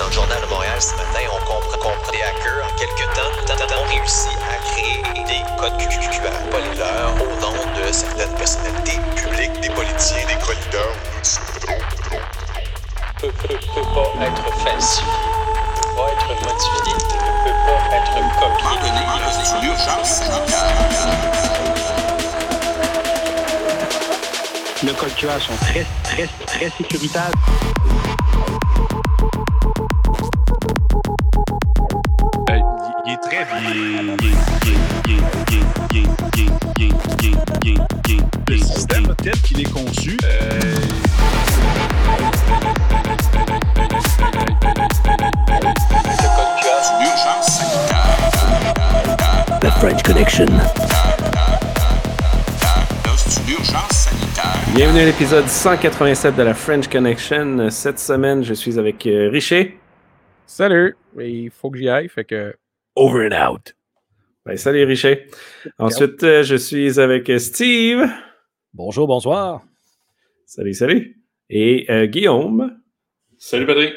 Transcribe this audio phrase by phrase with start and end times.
[0.00, 3.28] Dans le journal de Montréal ce matin, on comprend qu'on des hackers en quelques temps
[3.76, 8.98] ont réussi à créer des codes QR, pas les leurs, au nom de certaines personnalités
[9.14, 10.94] publiques, des politiciens, des chroniqueurs.
[13.20, 15.04] Peut, peut, peut pas être falsifié,
[15.76, 17.00] peut pas être modifié, ne
[17.44, 18.72] peut pas être copié.
[19.62, 20.22] l'urgence
[24.82, 27.32] Le code QR sont très, très, très sécuritaires.
[54.74, 57.68] Bienvenue à l'épisode 187 de la French Connection.
[57.68, 59.78] Cette semaine, je suis avec euh, Richer.
[60.46, 60.96] Salut!
[61.14, 62.54] Mais il faut que j'y aille, fait que.
[62.96, 63.74] Over and out.
[64.46, 65.26] Ben, salut Richer.
[65.78, 68.08] Ensuite, euh, je suis avec euh, Steve.
[68.72, 69.62] Bonjour, bonsoir.
[70.46, 71.22] Salut, salut.
[71.50, 72.80] Et euh, Guillaume.
[73.36, 73.94] Salut Patrick.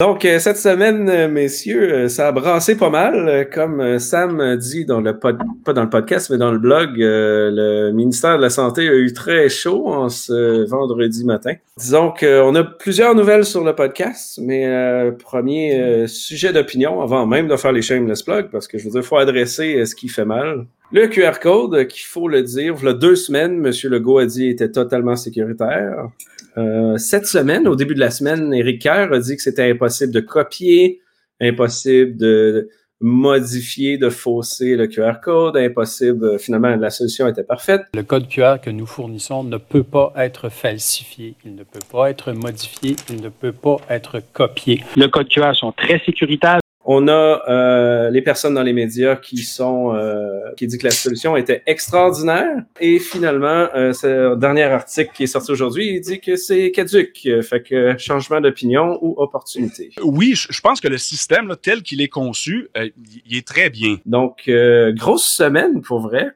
[0.00, 3.48] Donc, euh, cette semaine, euh, messieurs, euh, ça a brassé pas mal.
[3.52, 7.92] Comme Sam dit dans le pod, pas dans le podcast, mais dans le blog, le
[7.92, 11.52] ministère de la Santé a eu très chaud en ce vendredi matin.
[11.78, 17.24] Disons qu'on a plusieurs nouvelles sur le podcast, mais euh, premier euh, sujet d'opinion, avant
[17.24, 20.08] même de faire les shameless plugs, parce que je veux dire, faut adresser ce qui
[20.08, 20.66] fait mal.
[20.90, 23.72] Le QR code, qu'il faut le dire, il y a deux semaines, M.
[23.84, 26.08] Legault a dit était totalement sécuritaire.
[26.56, 30.12] Euh, cette semaine, au début de la semaine, Éric Kerr a dit que c'était impossible
[30.12, 31.00] de copier,
[31.40, 32.68] impossible de
[33.00, 36.38] modifier, de fausser le QR code, impossible.
[36.38, 37.82] Finalement, la solution était parfaite.
[37.94, 42.10] Le code QR que nous fournissons ne peut pas être falsifié, il ne peut pas
[42.10, 44.82] être modifié, il ne peut pas être copié.
[44.96, 46.60] Le code QR sont très sécuritaires.
[46.86, 50.90] On a euh, les personnes dans les médias qui sont euh, qui dit que la
[50.90, 52.62] solution était extraordinaire.
[52.80, 57.20] Et finalement euh, ce dernier article qui est sorti aujourd'hui il dit que c'est caduque
[57.26, 59.90] Euh, fait que changement d'opinion ou opportunité.
[60.02, 62.88] Oui, je pense que le système là, tel qu'il est conçu, euh,
[63.26, 63.96] il- est très bien.
[64.04, 66.32] donc euh, grosse semaine pour vrai.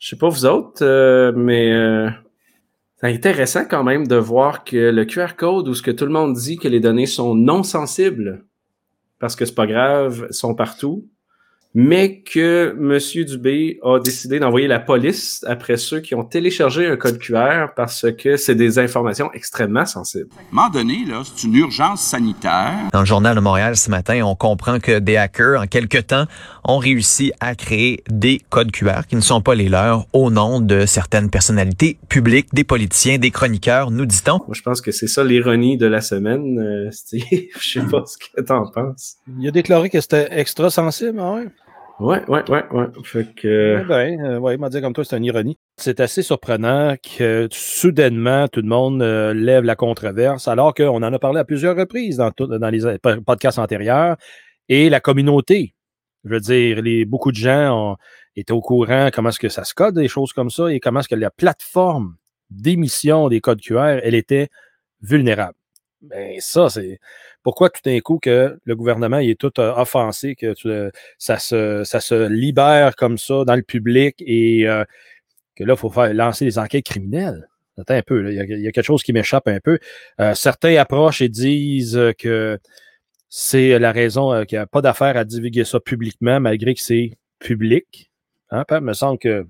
[0.00, 2.08] Je sais pas vous autres euh, mais euh,
[3.00, 6.12] c'est intéressant quand même de voir que le QR code où ce que tout le
[6.12, 8.44] monde dit que les données sont non sensibles
[9.22, 11.08] parce que c'est pas grave, sont partout,
[11.74, 13.24] mais que M.
[13.24, 18.06] Dubé a décidé d'envoyer la police après ceux qui ont téléchargé un code QR parce
[18.18, 20.28] que c'est des informations extrêmement sensibles.
[20.36, 22.74] À un moment donné, là, c'est une urgence sanitaire.
[22.92, 26.26] Dans le journal de Montréal ce matin, on comprend que des hackers, en quelques temps,
[26.64, 30.60] ont réussi à créer des codes QR qui ne sont pas les leurs au nom
[30.60, 34.38] de certaines personnalités publiques, des politiciens, des chroniqueurs, nous dit-on.
[34.38, 37.22] Moi, je pense que c'est ça l'ironie de la semaine, euh, Steve.
[37.58, 39.16] Je sais pas ce que t'en penses.
[39.38, 41.40] Il a déclaré que c'était extra sensible, ah
[42.00, 42.22] ouais.
[42.28, 42.86] Ouais, ouais, ouais.
[43.04, 43.80] Fait que...
[43.80, 45.58] Eh ben, euh, ouais, m'a dit comme toi, c'est une ironie.
[45.76, 51.12] C'est assez surprenant que soudainement, tout le monde euh, lève la controverse, alors qu'on en
[51.12, 54.16] a parlé à plusieurs reprises dans, dans les euh, podcasts antérieurs.
[54.68, 55.74] Et la communauté,
[56.24, 57.96] je veux dire, les, beaucoup de gens ont,
[58.36, 61.00] étaient au courant comment est-ce que ça se code, des choses comme ça, et comment
[61.00, 62.16] est-ce que la plateforme
[62.50, 64.48] d'émission des codes QR, elle était
[65.00, 65.54] vulnérable.
[66.02, 66.98] Ben, ça, c'est
[67.42, 71.38] pourquoi tout d'un coup que le gouvernement il est tout euh, offensé, que euh, ça,
[71.38, 74.84] se, ça se libère comme ça dans le public et euh,
[75.56, 77.48] que là, il faut faire lancer des enquêtes criminelles?
[77.78, 79.78] Attends un peu, il, y a, quelque chose qui m'échappe un peu.
[80.20, 82.58] Euh, certains approchent et disent que
[83.28, 87.12] c'est la raison qu'il n'y a pas d'affaire à divulguer ça publiquement, malgré que c'est
[87.38, 88.10] public.
[88.50, 89.46] Hein, il me semble que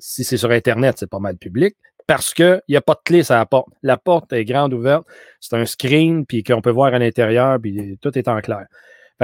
[0.00, 1.76] si c'est sur Internet, c'est pas mal public.
[2.10, 3.68] Parce qu'il n'y a pas de clé sur la porte.
[3.84, 5.06] La porte est grande ouverte.
[5.38, 8.66] C'est un screen, puis qu'on peut voir à l'intérieur, puis tout est en clair.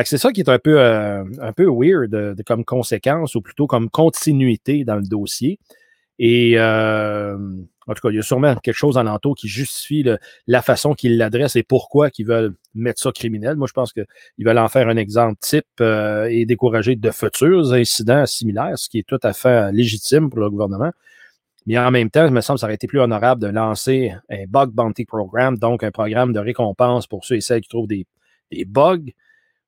[0.04, 3.66] C'est ça qui est un peu, euh, un peu weird de- comme conséquence, ou plutôt
[3.66, 5.58] comme continuité dans le dossier.
[6.20, 7.36] Et euh,
[7.88, 10.04] en tout cas, il y a sûrement quelque chose en entour qui justifie
[10.46, 13.56] la façon qu'ils l'adressent et pourquoi qu'ils veulent mettre ça criminel.
[13.56, 14.06] Moi, je pense qu'ils
[14.46, 19.00] veulent en faire un exemple type euh, et décourager de futurs incidents similaires, ce qui
[19.00, 20.92] est tout à fait légitime pour le gouvernement.
[21.66, 24.12] Mais en même temps, il me semble que ça aurait été plus honorable de lancer
[24.30, 27.88] un bug bounty program, donc un programme de récompense pour ceux et celles qui trouvent
[27.88, 28.06] des,
[28.52, 29.10] des bugs,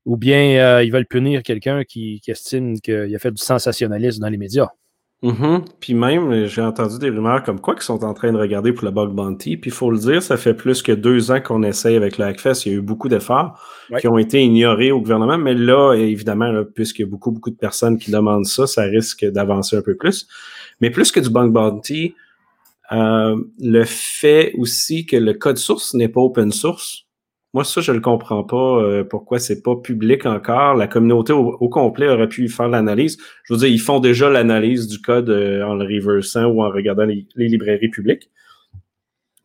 [0.05, 4.21] ou bien euh, ils veulent punir quelqu'un qui, qui estime qu'il a fait du sensationnalisme
[4.23, 4.69] dans les médias.
[5.21, 5.65] Mhm.
[5.81, 8.85] Puis même, j'ai entendu des rumeurs comme quoi qu'ils sont en train de regarder pour
[8.85, 9.57] le bug bounty.
[9.57, 12.27] Puis il faut le dire, ça fait plus que deux ans qu'on essaye avec le
[12.27, 12.67] Hackfest.
[12.67, 13.61] Il y a eu beaucoup d'efforts
[13.91, 14.01] Ouais.
[14.01, 15.37] qui ont été ignorés au gouvernement.
[15.37, 19.25] Mais là, évidemment, puisqu'il y a beaucoup, beaucoup de personnes qui demandent ça, ça risque
[19.25, 20.29] d'avancer un peu plus.
[20.81, 22.15] Mais plus que du bug bounty,
[22.93, 27.05] euh, le fait aussi que le code source n'est pas open source
[27.53, 28.83] Moi, ça, je ne le comprends pas.
[28.83, 30.75] euh, pourquoi c'est pas public encore?
[30.75, 33.19] La communauté au, complet aurait pu faire l'analyse.
[33.45, 36.71] Je veux dire, ils font déjà l'analyse du code euh, en le reversant ou en
[36.71, 38.31] regardant les, librairies publiques.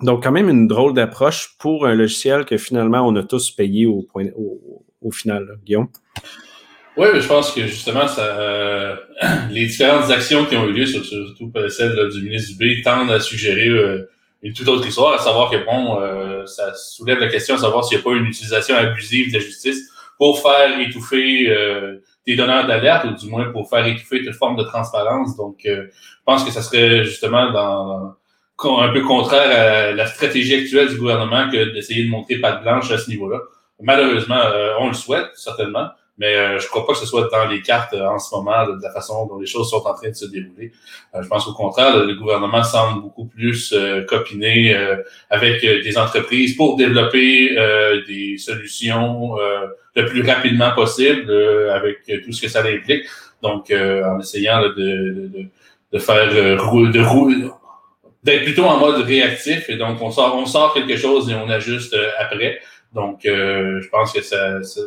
[0.01, 3.85] Donc, quand même une drôle d'approche pour un logiciel que finalement on a tous payé
[3.85, 4.06] au,
[5.12, 5.59] final.
[5.65, 5.88] Guillaume.
[6.95, 8.95] Oui, je pense que justement, ça, euh,
[9.50, 13.10] les différentes actions qui ont eu lieu, sur- surtout celle là, du ministre Dubé, tendent
[13.12, 14.10] à suggérer euh,
[14.44, 17.84] une toute autre histoire, à savoir que bon, euh, ça soulève la question à savoir
[17.84, 21.98] s'il n'y a pas une utilisation abusive de la justice pour faire étouffer euh,
[22.28, 25.36] des donneurs d'alerte, ou du moins pour faire étouffer toute forme de transparence.
[25.36, 28.13] Donc, euh, je pense que ça serait justement dans
[28.56, 32.62] con- un peu contraire à la stratégie actuelle du gouvernement que d'essayer de montrer patte
[32.62, 33.40] blanche à ce niveau-là.
[33.81, 35.88] Malheureusement, euh, on le souhaite, certainement,
[36.19, 38.68] mais euh, je crois pas que ce soit dans les cartes euh, en ce moment
[38.68, 40.71] de, de la façon dont les choses sont en train de se dérouler.
[41.15, 44.98] Euh, je pense qu'au contraire, le, gouvernement semble beaucoup plus euh, copiné euh,
[45.31, 47.56] avec euh, des entreprises pour développer
[48.07, 49.36] des solutions
[49.95, 51.31] le plus rapidement possible
[51.71, 53.06] avec tout ce que ça implique.
[53.42, 54.74] Donc, en essayant là, de,
[55.33, 55.45] de,
[55.92, 56.88] de- faire de rou-
[58.24, 61.50] d'être plutôt en mode réactif et donc on sort on sort quelque chose et on
[61.50, 62.59] ajuste après.
[62.94, 64.81] Donc, je pense que ça, ça-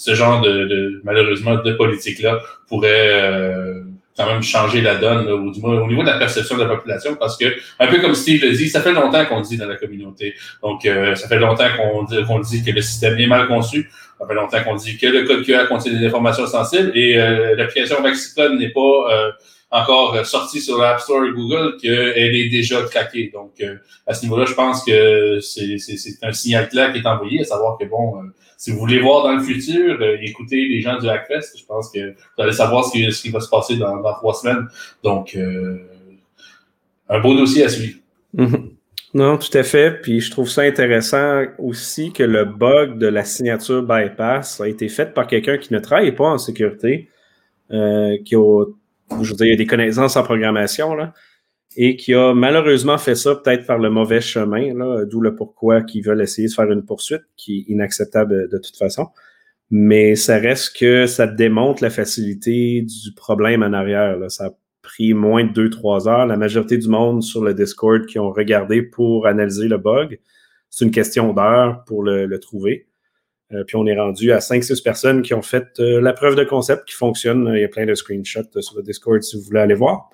[0.00, 3.82] ce genre de, de malheureusement de politique là pourrait euh,
[4.16, 7.36] quand même changer la donne là, au niveau de la perception de la population parce
[7.36, 7.44] que
[7.78, 10.34] un peu comme Steve le dit, ça fait longtemps qu'on dit dans la communauté.
[10.62, 13.90] Donc, euh, ça fait longtemps qu'on dit, qu'on dit que le système est mal conçu.
[14.18, 17.54] Ça fait longtemps qu'on dit que le code QR contient des informations sensibles et euh,
[17.56, 19.30] l'application Vaxicode n'est pas euh,
[19.70, 23.30] encore sortie sur l'App Store et Google, qu'elle est déjà craquée.
[23.32, 23.76] Donc, euh,
[24.06, 25.76] à ce niveau-là, je pense que c'est
[26.22, 28.26] un signal clair qui est envoyé, à savoir que, bon, euh,
[28.60, 31.90] si vous voulez voir dans le futur, euh, écoutez les gens du Hackfest, je pense
[31.90, 34.68] que vous allez savoir ce qui, va se passer dans, trois semaines.
[35.02, 35.78] Donc, euh,
[37.08, 37.98] un beau dossier à suivre.
[38.34, 38.72] Mhm.
[39.14, 40.02] Non, tout à fait.
[40.02, 44.90] Puis je trouve ça intéressant aussi que le bug de la signature bypass a été
[44.90, 47.08] fait par quelqu'un qui ne travaille pas en sécurité,
[47.70, 48.64] euh, qui a,
[49.10, 51.14] a des connaissances en programmation, là,
[51.76, 56.04] et qui a malheureusement fait ça peut-être par le mauvais chemin, d'où le pourquoi qu'ils
[56.04, 59.08] veulent essayer de faire une poursuite qui est inacceptable de toute façon.
[59.70, 64.16] Mais ça reste que ça démontre la facilité du problème en arrière.
[64.18, 64.28] Là.
[64.28, 64.50] Ça a
[64.82, 66.26] pris moins de 2-3 heures.
[66.26, 70.18] La majorité du monde sur le Discord qui ont regardé pour analyser le bug,
[70.70, 72.88] c'est une question d'heure pour le, le trouver.
[73.52, 76.44] Euh, puis on est rendu à 5-6 personnes qui ont fait euh, la preuve de
[76.44, 77.50] concept qui fonctionne.
[77.54, 80.10] Il y a plein de screenshots euh, sur le Discord si vous voulez aller voir.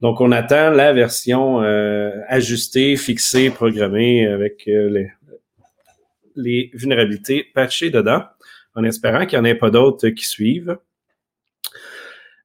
[0.00, 5.10] Donc on attend la version euh, ajustée, fixée, programmée avec euh, les,
[6.36, 8.22] les vulnérabilités patchées dedans,
[8.74, 10.76] en espérant qu'il n'y en ait pas d'autres qui suivent.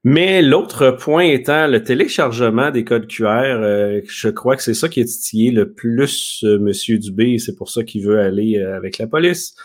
[0.04, 4.90] Mais l'autre point étant le téléchargement des codes QR, euh, je crois que c'est ça
[4.90, 8.76] qui a titillé le plus euh, Monsieur Dubé, c'est pour ça qu'il veut aller euh,
[8.76, 9.56] avec la police.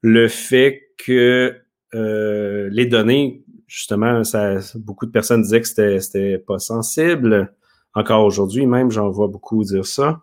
[0.00, 1.56] Le fait que
[1.96, 3.43] les données,
[3.74, 7.52] justement, ça, beaucoup de personnes disaient que c'était, c'était pas sensible.
[7.92, 10.20] Encore aujourd'hui, même, j'en vois beaucoup dire ça.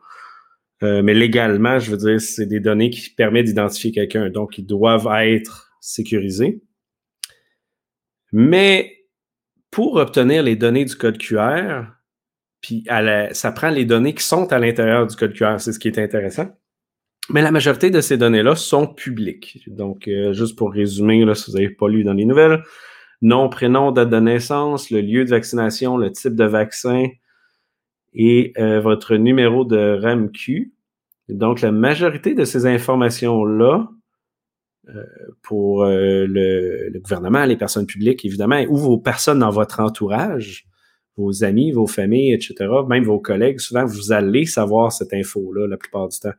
[0.84, 4.66] Euh, mais légalement, je veux dire, c'est des données qui permettent d'identifier quelqu'un, donc ils
[4.66, 6.62] doivent être sécurisés.
[8.32, 9.06] Mais
[9.70, 11.84] pour obtenir les données du code QR,
[12.62, 12.86] puis
[13.34, 16.00] ça prend les données qui sont à l'intérieur du code QR, c'est ce qui est
[16.00, 16.48] intéressant.
[17.30, 19.64] Mais la majorité de ces données-là sont publiques.
[19.68, 22.64] Donc, euh, juste pour résumer, là, si vous n'avez pas lu dans les nouvelles,
[23.22, 27.08] nom, prénom, date de naissance, le lieu de vaccination, le type de vaccin
[28.14, 30.74] et euh, votre numéro de RAMQ.
[31.30, 33.90] Donc, la majorité de ces informations-là,
[34.90, 35.04] euh,
[35.44, 40.66] pour euh, le, le, gouvernement, les personnes publiques, évidemment, ou vos personnes dans votre entourage,
[41.18, 42.56] vos amis, vos familles, etc.,
[42.90, 46.34] même vos collègues, souvent, vous allez savoir cette info-là la plupart du temps.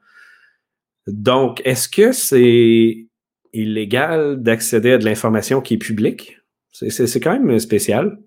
[1.06, 3.06] Donc, est-ce que c'est
[3.52, 6.41] illégal d'accéder à de l'information qui est publique?
[6.72, 8.18] C'est quand même spécial.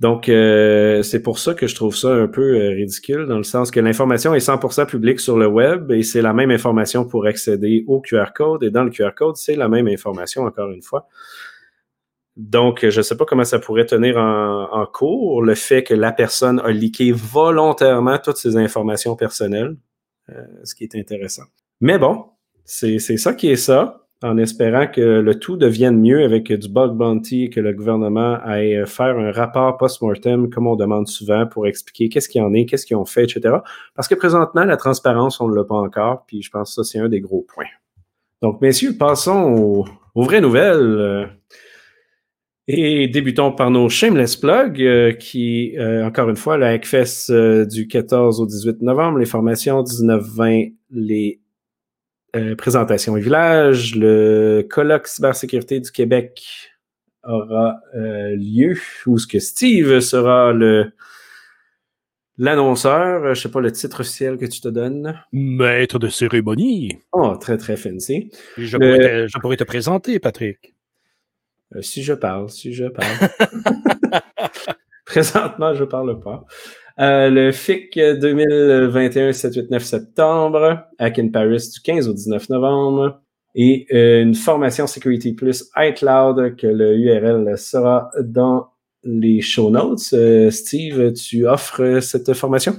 [0.00, 3.42] Donc, euh, c'est pour ça que je trouve ça un peu euh, ridicule, dans le
[3.42, 7.26] sens que l'information est 100% publique sur le web et c'est la même information pour
[7.26, 8.62] accéder au QR code.
[8.62, 11.08] Et dans le QR code, c'est la même information, encore une fois.
[12.36, 16.12] Donc, je ne sais pas comment ça pourrait tenir en, cours, le fait que la
[16.12, 19.76] personne a leaké volontairement toutes ses informations personnelles,
[20.30, 21.44] euh, ce qui est intéressant.
[21.80, 22.24] Mais bon,
[22.64, 26.92] c'est ça qui est ça en espérant que le tout devienne mieux avec du bug
[26.96, 32.08] bounty que le gouvernement aille faire un rapport post-mortem, comme on demande souvent, pour expliquer
[32.08, 33.56] qu'est-ce qu'il y en est, qu'est-ce qu'ils ont fait, etc.
[33.94, 36.90] Parce que présentement, la transparence, on ne l'a pas encore, puis je pense que ça,
[36.90, 37.66] c'est un des gros points.
[38.42, 41.28] Donc, messieurs, passons aux, aux vraies nouvelles.
[42.68, 47.64] Et débutons par nos shameless plugs, euh, qui, euh, encore une fois, la Hackfest euh,
[47.64, 51.40] du 14 au 18 novembre, les formations 19-20, les
[52.36, 53.94] euh, présentation et village.
[53.96, 56.70] Le colloque cybersécurité du Québec
[57.24, 60.92] aura euh, lieu, où ce que Steve sera le
[62.38, 63.34] l'annonceur.
[63.34, 65.18] Je sais pas le titre officiel que tu te donnes.
[65.32, 66.98] Maître de cérémonie.
[67.12, 68.30] Oh, très, très fancy.
[68.56, 70.74] Je, Le- pourrais, te, je pourrais te présenter, Patrick.
[71.74, 73.08] Euh, si je parle, si je parle.
[75.04, 76.44] Présentement, je parle pas.
[76.98, 83.20] Euh, le FIC 2021 7-8-9 septembre, Hack in Paris du 15 au 19 novembre.
[83.54, 88.68] Et euh, une formation Security Plus iCloud que le URL sera dans
[89.02, 90.10] les show notes.
[90.12, 92.76] Euh, Steve, tu offres cette formation?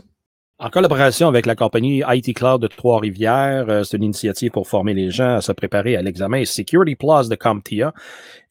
[0.59, 4.95] En collaboration avec la compagnie IT Cloud de Trois-Rivières, euh, c'est une initiative pour former
[4.95, 7.93] les gens à se préparer à l'examen Security Plus de CompTIA.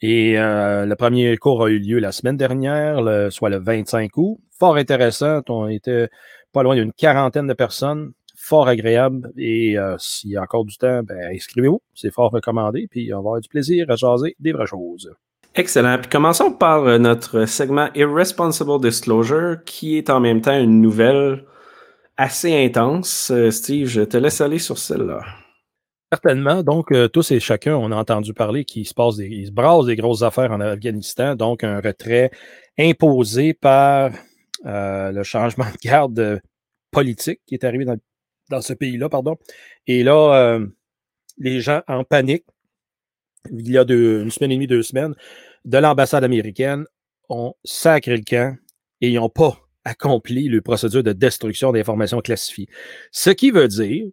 [0.03, 4.13] Et euh, le premier cours a eu lieu la semaine dernière, le- soit le 25
[4.19, 4.39] août.
[4.57, 5.41] Fort intéressant.
[5.49, 6.09] On était
[6.53, 8.13] pas loin d'une quarantaine de personnes.
[8.37, 9.33] Fort agréable.
[9.37, 11.83] Et euh, s'il y a encore du temps, ben, inscrivez-vous.
[11.93, 12.87] C'est fort recommandé.
[12.89, 15.11] Puis on va avoir du plaisir à jaser des vraies choses.
[15.57, 15.99] Excellent.
[15.99, 21.43] Puis commençons par euh, notre segment Irresponsible Disclosure, qui est en même temps une nouvelle
[22.17, 23.31] assez intense.
[23.31, 25.25] Euh, Steve, je te laisse aller sur celle-là.
[26.13, 26.63] Certainement.
[26.63, 29.53] Donc, euh, tous et chacun, on a entendu parler qu'il se passe des, il se
[29.53, 31.35] brasse des grosses affaires en Afghanistan.
[31.35, 32.31] Donc, un retrait
[32.79, 34.13] imposé par
[34.65, 36.41] euh, le changement de garde
[36.91, 39.37] politique qui est arrivé dans, ce pays-là, pardon.
[39.87, 40.61] Et là,
[41.39, 42.45] les gens en panique,
[43.51, 45.15] il y a deux- une semaine et demie, deux semaines,
[45.65, 46.87] de l'ambassade américaine
[47.29, 48.57] ont sacré le camp
[49.01, 52.69] et ils n'ont pas accompli le procédure de destruction d'informations classifiées.
[53.13, 54.07] Ce qui veut dire,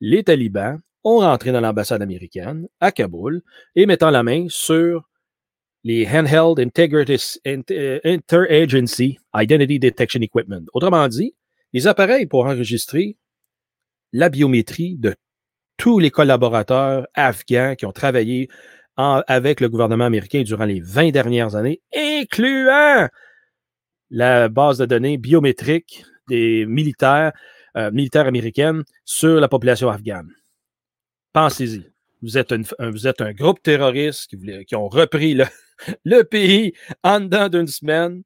[0.00, 3.42] les talibans ont rentré dans l'ambassade américaine à Kaboul
[3.76, 5.08] et mettant la main sur
[5.84, 10.64] les Handheld Inter- Interagency Identity Detection Equipment.
[10.72, 11.34] Autrement dit,
[11.72, 13.16] les appareils pour enregistrer
[14.12, 15.14] la biométrie de
[15.76, 18.48] tous les collaborateurs afghans qui ont travaillé
[18.96, 23.08] avec le gouvernement américain durant les 20 dernières années, incluant
[24.10, 27.32] la base de données biométrique des militaires,
[27.76, 30.30] euh, militaires américaines sur la population afghane.
[31.32, 31.90] Pensez-y.
[32.20, 35.44] Vous êtes, vous êtes un groupe terroriste qui, qui ont repris le,
[36.04, 36.72] le pays
[37.04, 38.22] en dedans d'une semaine,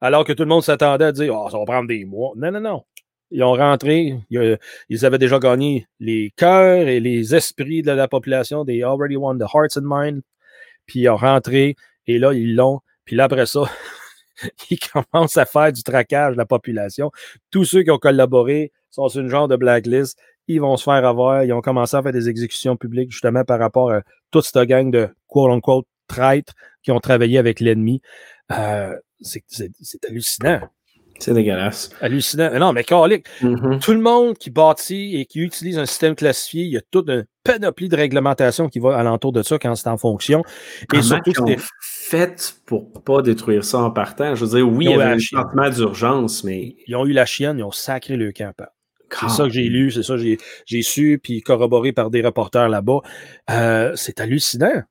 [0.00, 2.32] alors que tout le monde s'attendait à dire oh, ça va prendre des mois.
[2.36, 2.84] Non, non, non.
[3.30, 8.64] Ils ont rentré, ils avaient déjà gagné les cœurs et les esprits de la population.
[8.64, 10.22] They already won the hearts and minds.
[10.86, 12.80] Puis ils ont rentré, et là, ils l'ont.
[13.04, 13.64] Puis là, après ça,
[14.70, 17.10] ils commencent à faire du traquage de la population.
[17.50, 20.18] Tous ceux qui ont collaboré sont sur une genre de blacklist.
[20.46, 21.44] Ils vont se faire avoir.
[21.44, 24.90] Ils ont commencé à faire des exécutions publiques justement par rapport à toute cette gang
[24.90, 28.00] de quote-unquote traîtres qui ont travaillé avec l'ennemi.
[28.52, 29.42] Euh, c'est
[30.08, 30.60] hallucinant.
[31.18, 31.90] C'est dégueulasse.
[32.00, 32.56] Hallucinant.
[32.58, 33.80] Non, mais calique, Mhm.
[33.80, 37.08] tout le monde qui bâtit et qui utilise un système classifié, il y a toute
[37.08, 40.42] une panoplie de réglementation qui va alentour de ça quand c'est en fonction.
[40.92, 44.34] Et surtout, ils ont c'est- fait pour pas détruire ça en partant?
[44.34, 45.42] Je veux dire, oui, il y avait un chienne.
[45.42, 48.52] sentiment d'urgence, mais ils ont eu la chienne, ils ont sacré le camp.
[49.10, 50.36] C'est Ah, ça que j'ai lu, c'est ça que
[50.66, 53.00] j'ai- su, puis corroboré par des reporters là-bas.
[53.50, 54.82] Euh, c'est hallucinant.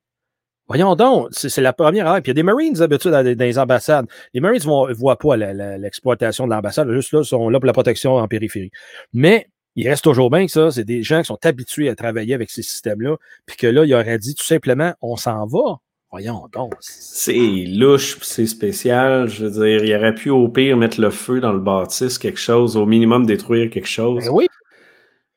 [0.67, 2.15] Voyons donc, c'est c'est la première heure.
[2.21, 4.05] Puis il y a des Marines d'habitude dans, les ambassades.
[4.33, 7.73] Les Marines ne voient pas l'exploitation de l'ambassade, juste là, ils sont là pour la
[7.73, 8.71] protection en périphérie.
[9.13, 9.47] Mais
[9.77, 12.49] il reste toujours bien que ça, c'est des gens qui sont habitués à travailler avec
[12.49, 13.15] ces systèmes-là,
[13.45, 15.79] puis que là, il aurait dit tout simplement, on s'en va.
[16.11, 16.73] Voyons donc.
[16.79, 19.27] C'est louche, c'est spécial.
[19.27, 22.39] Je veux dire, il aurait pu au pire mettre le feu dans le bâtisse, quelque
[22.39, 24.25] chose, au minimum détruire quelque chose.
[24.25, 24.47] Ben oui,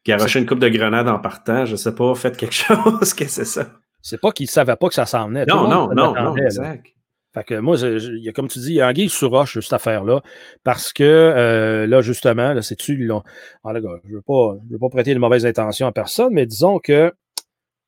[0.07, 3.29] Garocher une coupe de grenades en partant, je sais pas, faites quelque chose, qu'est-ce que
[3.29, 3.67] c'est ça?
[4.03, 5.45] c'est pas qu'ils ne savaient pas que ça s'en venait.
[5.45, 6.87] Non, non, non, non, exact.
[7.33, 9.53] Fait que moi, il y a, comme tu dis, il y a anguille sous roche
[9.53, 10.21] sur cette affaire-là.
[10.65, 13.23] Parce que euh, là, justement, là, c'est-tu, l'ont-
[13.65, 16.33] Ah, là, je ne veux, pas- je veux pas prêter de mauvaises intentions à personne,
[16.33, 17.13] mais disons que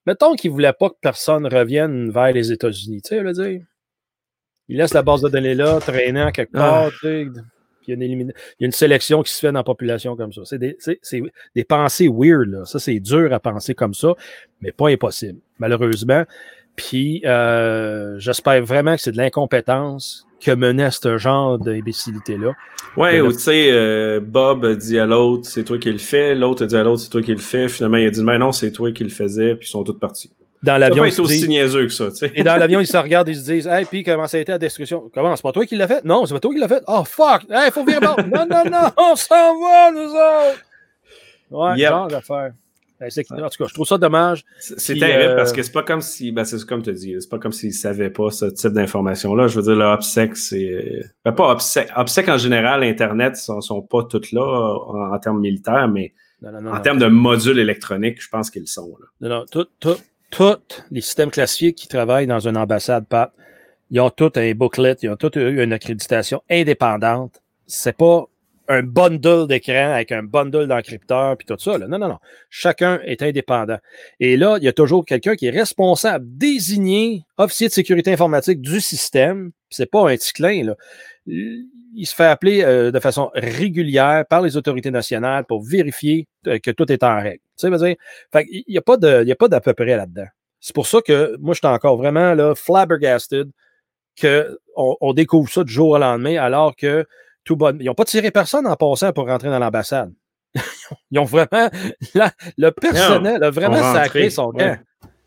[0.06, 3.02] mettons qu'ils ne voulaient pas que personne revienne vers les États-Unis.
[3.02, 3.62] Tu sais, je veux dire.
[4.68, 7.26] Ils laissent la base de données là, traîner en quelque part, tu sais,
[7.82, 9.58] puis il y, a une élimina- il y a une sélection qui se fait dans
[9.58, 10.42] la population comme ça.
[10.44, 11.20] C'est des, c'est- c'est
[11.56, 12.64] des pensées weird, là.
[12.64, 14.14] Ça, c'est dur à penser comme ça,
[14.61, 16.25] mais pas impossible, malheureusement.
[16.76, 22.52] Puis euh, j'espère vraiment que c'est de l'incompétence que menait ce genre d'imbécilité-là.
[22.96, 25.98] Ouais, Mais ou tu sais, euh, Bob a dit à l'autre, c'est toi qui le
[25.98, 27.68] fais, l'autre a dit à l'autre, c'est toi qui le fais.
[27.68, 29.92] Finalement, il a dit, mais non, c'est toi qui le faisais, puis ils sont tous
[29.98, 30.32] partis.
[30.62, 32.32] Dans l'avion, ils aussi niaiseux que ça, tu sais.
[32.36, 34.40] et dans l'avion, ils se regardent et ils se disent Hey, puis comment ça a
[34.40, 35.10] été la destruction?
[35.12, 36.04] Comment C'est pas toi qui l'as fait?
[36.04, 36.82] Non, c'est pas toi qui l'as fait.
[36.86, 38.16] Oh fuck Hey, faut virer bord.
[38.32, 40.62] Non, non, non, on s'en va, nous autres
[41.50, 41.88] Ouais, Yep.
[41.90, 42.52] genre d'affaire.
[43.11, 44.44] C'est- En tout cas, je trouve ça dommage.
[44.59, 47.28] C'est terrible euh, parce que c'est pas comme si, ben c'est comme tu dit, c'est
[47.28, 49.47] pas comme s'ils savaient pas ce type d'information-là.
[49.49, 51.02] Je veux dire, le OPSEC, c'est.
[51.25, 51.88] Ben pas OPSEC.
[51.97, 56.52] OPSEC en général, Internet sont, sont pas toutes là en, en termes militaires, mais Non,
[56.52, 58.97] non, non, En termes de modules électroniques, je pense qu'ils le sont.
[59.00, 59.06] Là.
[59.28, 60.59] Non, non, tout- tout- tous
[60.90, 63.32] les systèmes classifiés qui travaillent dans une ambassade, Pat,
[63.90, 67.42] ils ont tous un booklet, ils ont tous eu une accréditation indépendante.
[67.66, 68.25] C'est pas
[68.69, 71.78] un bundle d'écran avec un bundle d'encrypteurs puis tout ça.
[71.78, 71.88] là.
[71.88, 72.19] Non, non, non.
[72.50, 73.78] Chacun est indépendant.
[74.21, 78.61] Et là, il y a toujours quelqu'un qui est responsable, désigné officier de sécurité informatique
[78.61, 79.52] du système.
[79.71, 80.76] C'est pas un petit clin, là.
[81.26, 86.59] Il se fait appeler euh, de façon régulière par les autorités nationales pour vérifier euh,
[86.59, 87.42] que tout est en règle.
[87.59, 87.97] Tu sais, je dire,
[88.35, 88.83] n'y il y a
[89.37, 90.26] pas d'à peu près là-dedans.
[90.59, 93.50] C'est pour ça que moi, je suis encore vraiment là, flabbergasted
[94.21, 97.07] qu'on on découvre ça du jour au lendemain, alors que
[97.44, 97.76] tout bon.
[97.80, 100.12] Ils n'ont pas tiré personne en passant pour rentrer dans l'ambassade.
[101.11, 101.70] Ils ont vraiment.
[102.14, 104.64] la- le personnel a vraiment sacré son ouais.
[104.64, 104.78] camp.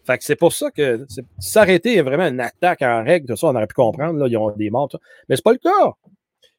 [0.05, 1.05] Fait que c'est pour ça que
[1.39, 4.19] s'arrêter est vraiment une attaque en règle, tout ça, on aurait pu comprendre.
[4.19, 5.03] Là, ils ont des morts, tout ça.
[5.27, 5.93] mais c'est pas le cas.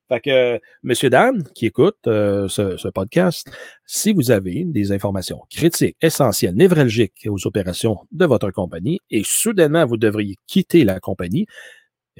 [0.09, 3.49] Fait que, euh, messieurs, dames, qui écoutent euh, ce, ce podcast,
[3.87, 9.85] si vous avez des informations critiques, essentielles, névralgiques aux opérations de votre compagnie et soudainement
[9.85, 11.47] vous devriez quitter la compagnie,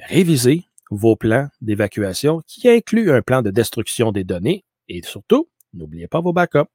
[0.09, 6.07] révisez vos plans d'évacuation qui incluent un plan de destruction des données et surtout, n'oubliez
[6.07, 6.69] pas vos backups.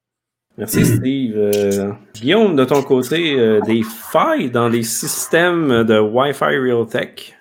[0.59, 1.35] Merci, Steve.
[1.35, 7.35] Euh, Guillaume, de ton côté, euh, des failles dans les systèmes de Wi-Fi Realtek?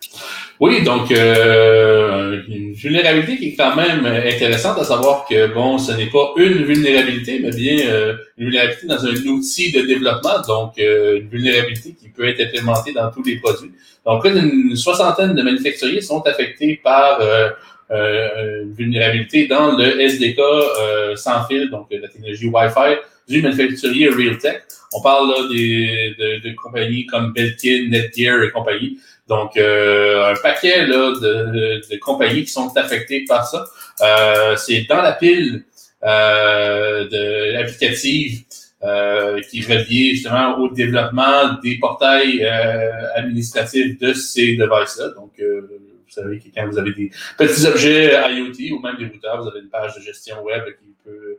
[0.62, 2.01] Oui, donc euh,
[2.34, 6.64] une vulnérabilité qui est quand même intéressante à savoir que bon, ce n'est pas une
[6.64, 11.96] vulnérabilité, mais bien euh, une vulnérabilité dans un outil de développement, donc euh, une vulnérabilité
[12.00, 13.72] qui peut être implémentée dans tous les produits.
[14.06, 17.50] Donc, près d'une soixantaine de manufacturiers sont affectés par euh,
[17.92, 22.98] euh, une vulnérabilité dans le SDK euh, sans fil, donc la technologie Wi-Fi
[23.28, 24.64] du manufacturier Realtek.
[24.94, 29.00] On parle là des, de, de compagnies comme Belkin, Netgear et compagnie.
[29.28, 33.66] Donc, euh, un paquet là, de, de compagnies qui sont affectées par ça.
[34.02, 35.64] Euh, c'est dans la pile
[36.04, 38.42] euh, de applicative
[38.84, 45.10] euh, qui reliée justement au développement des portails euh, administratifs de ces devices-là.
[45.16, 45.62] Donc, euh,
[46.06, 49.48] vous savez que quand vous avez des petits objets IoT ou même des routeurs, vous
[49.48, 51.38] avez une page de gestion web qui peut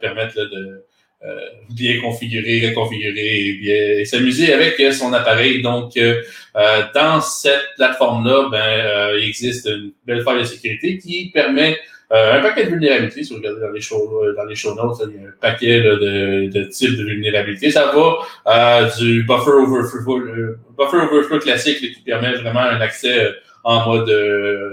[0.00, 0.84] permettre là, de
[1.70, 5.62] bien configurer, reconfigurer et bien et s'amuser avec euh, son appareil.
[5.62, 6.22] Donc, euh,
[6.56, 11.78] euh, dans cette plateforme-là, ben, euh, il existe une belle faille de sécurité qui permet
[12.12, 13.24] euh, un paquet de vulnérabilités.
[13.24, 15.32] Si vous regardez dans les show, euh, dans les show notes, il y a un
[15.40, 17.70] paquet là, de, de types de vulnérabilités.
[17.70, 23.24] Ça va euh, du buffer overflow, euh, buffer overflow classique qui permet vraiment un accès
[23.24, 23.32] euh,
[23.64, 24.70] en mode euh,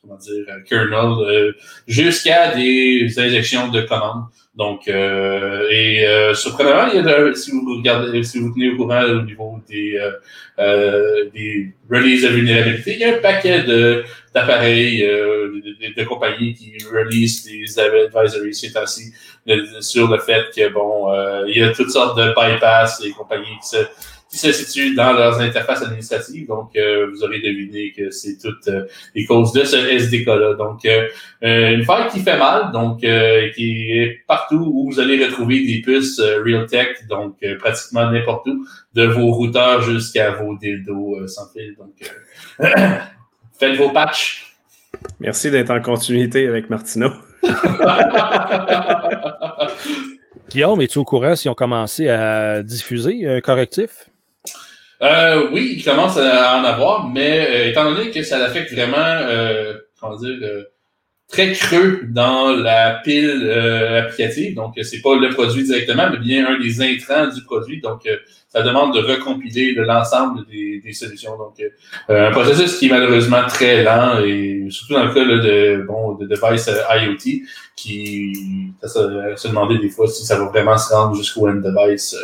[0.00, 1.52] comment dire euh, kernel euh,
[1.86, 4.24] jusqu'à des injections de commandes.
[4.58, 8.76] Donc, euh, et euh, surprenamment, il y a si vous regardez, si vous tenez au
[8.76, 10.10] courant au niveau des, euh,
[10.58, 14.02] euh, des releases de vulnérabilité, il y a un paquet de
[14.34, 19.12] d'appareils, euh, de, de- de compagnies qui release des advisories ces temps-ci
[19.46, 23.10] de- sur le fait que bon, euh, il y a toutes sortes de bypass et
[23.12, 23.76] compagnies qui se
[24.30, 26.46] qui se situent dans leurs interfaces administratives.
[26.46, 30.54] Donc, euh, vous aurez deviné que c'est toutes euh, les causes de ce SDK-là.
[30.54, 31.08] Donc, euh,
[31.42, 35.80] une faille qui fait mal, donc euh, qui est partout où vous allez retrouver des
[35.80, 41.26] puces euh, Realtek, donc euh, pratiquement n'importe où, de vos routeurs jusqu'à vos dildos euh,
[41.26, 41.74] sans fil.
[41.78, 41.94] Donc,
[42.60, 42.66] euh,
[43.58, 44.44] faites vos patchs.
[45.20, 47.12] Merci d'être en continuité avec Martineau.
[50.50, 54.08] Guillaume, es-tu au courant s'ils ont commencé à diffuser un correctif?
[55.00, 58.96] Euh, oui, il commence à en avoir, mais euh, étant donné que ça l'affecte vraiment,
[58.96, 60.64] euh, comment dire, euh,
[61.28, 66.18] très creux dans la pile euh, applicative, donc euh, c'est pas le produit directement, mais
[66.18, 68.08] bien un des intrants du produit, donc
[68.48, 71.36] ça demande de recompiler l'ensemble des, des solutions.
[71.36, 71.62] Donc,
[72.08, 76.14] un processus qui est malheureusement très lent et surtout dans le cas là, de bon
[76.14, 77.42] de device IoT,
[77.76, 78.32] qui
[78.82, 82.16] ça, se demander des fois si ça va vraiment se rendre jusqu'au end device.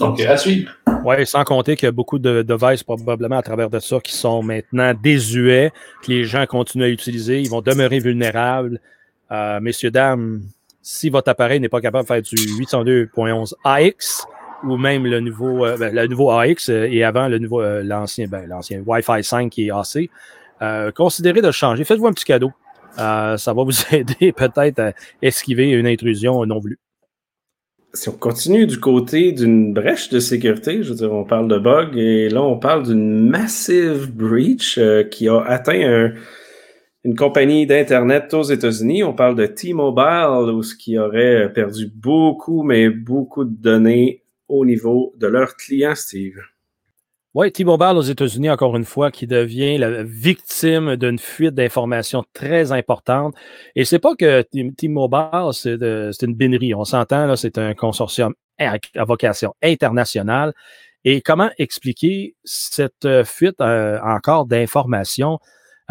[0.00, 0.70] Donc, à suivre.
[1.04, 4.14] Oui, sans compter qu'il y a beaucoup de devices probablement à travers de ça qui
[4.14, 8.80] sont maintenant désuets, que les gens continuent à utiliser, ils vont demeurer vulnérables.
[9.30, 10.42] Euh, messieurs, dames,
[10.82, 14.26] si votre appareil n'est pas capable de faire du 802.11 AX
[14.64, 17.82] ou même le nouveau, euh, ben, le nouveau AX euh, et avant le nouveau, euh,
[17.82, 20.08] l'ancien, ben, l'ancien Wi-Fi 5 qui est AC,
[20.94, 21.84] considérez de changer.
[21.84, 22.52] Faites-vous un petit cadeau.
[22.96, 26.78] Ça va vous aider peut-être à esquiver une intrusion non voulue.
[27.94, 31.58] Si on continue du côté d'une brèche de sécurité, je veux dire, on parle de
[31.58, 36.12] bug et là, on parle d'une massive breach euh, qui a atteint un-
[37.04, 39.02] une compagnie d'Internet aux États-Unis.
[39.04, 44.66] On parle de T-Mobile, où ce qui aurait perdu beaucoup, mais beaucoup de données au
[44.66, 46.36] niveau de leurs clients, Steve.
[47.38, 52.72] Oui, T-Mobile aux États-Unis, encore une fois, qui devient la victime d'une fuite d'informations très
[52.72, 53.32] importante.
[53.76, 56.74] Et c'est pas que T-Mobile, c'est une binerie.
[56.74, 60.52] On s'entend, c'est un consortium à vocation internationale.
[61.04, 65.38] Et comment expliquer cette euh, fuite euh, encore d'informations?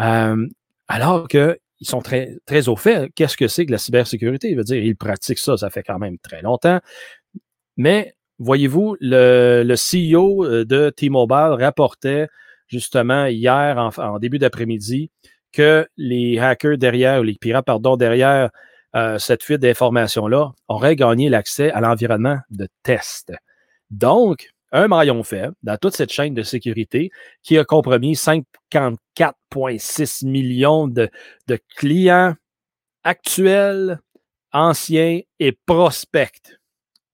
[0.02, 0.46] Euh,
[0.86, 3.10] alors qu'ils sont très, très au fait?
[3.14, 4.50] Qu'est-ce que c'est que la cybersécurité?
[4.50, 6.80] Il veut dire, ils pratiquent ça, ça fait quand même très longtemps.
[7.78, 12.28] Mais voyez-vous, le, le CEO de T-Mobile rapportait
[12.66, 15.10] justement hier, en, début d'après-midi,
[15.52, 18.50] que les hackers derrière, ou les pirates, pardon, derrière
[19.18, 23.32] cette fuite d'informations-là auraient gagné l'accès à l'environnement de test.
[23.90, 27.10] Donc, un maillon faible dans toute cette chaîne de sécurité
[27.42, 31.08] qui a compromis 54,6 millions de,
[31.76, 32.34] clients
[33.04, 34.00] actuels,
[34.52, 36.57] anciens et prospects.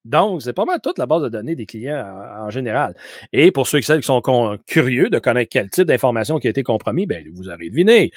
[0.05, 2.05] Donc, c'est pas mal toute la base de données des clients
[2.39, 2.95] en, général.
[3.33, 4.21] Et pour ceux celles qui sont
[4.67, 8.11] curieux de connaître quel type d'information qui a été compromis, ben, vous avez deviné.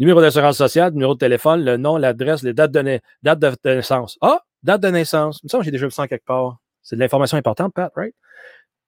[0.00, 4.18] Numéro d'assurance sociale, numéro de téléphone, le nom, l'adresse, les dates de, date de, naissance.
[4.20, 5.40] Ah, date de naissance.
[5.42, 6.58] Il me semble que j'ai déjà vu ça quelque part.
[6.82, 8.14] C'est de l'information importante, Pat, right?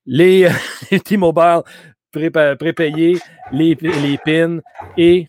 [0.07, 0.49] les,
[1.05, 1.63] T-Mobile
[2.13, 3.19] prépayés,
[3.53, 4.61] les, les PIN
[4.97, 5.29] et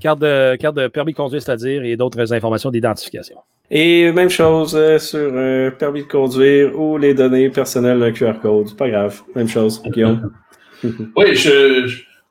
[0.00, 3.38] carte de, carte de permis de conduire, c'est-à-dire, et d'autres informations d'identification.
[3.70, 8.40] Et même chose euh, sur un permis de conduire ou les données personnelles d'un QR
[8.40, 8.74] code.
[8.76, 9.20] Pas grave.
[9.34, 10.32] Même chose, Guillaume.
[10.84, 11.86] oui, je,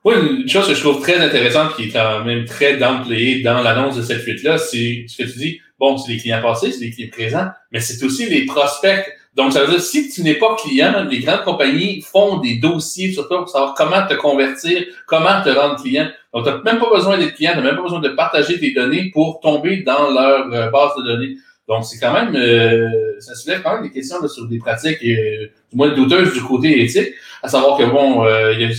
[0.06, 3.98] une chose que je trouve très intéressante qui est quand même très d'employé dans l'annonce
[3.98, 5.62] de cette fuite-là, c'est ce que tu dis.
[5.80, 9.06] Bon, c'est les clients passés, c'est les clients présents, mais c'est aussi les prospects
[9.38, 13.14] donc, ça veut dire si tu n'es pas client, les grandes compagnies font des dossiers
[13.14, 16.08] sur toi pour savoir comment te convertir, comment te rendre client.
[16.38, 18.60] Donc, tu n'as même pas besoin d'être client, tu n'as même pas besoin de partager
[18.60, 21.36] tes données pour tomber dans leur euh, base de données.
[21.68, 25.48] Donc, c'est quand même, euh, ça soulève quand même des questions sur des pratiques euh,
[25.72, 28.70] du moins douteuses du côté éthique, à savoir que bon, il y a,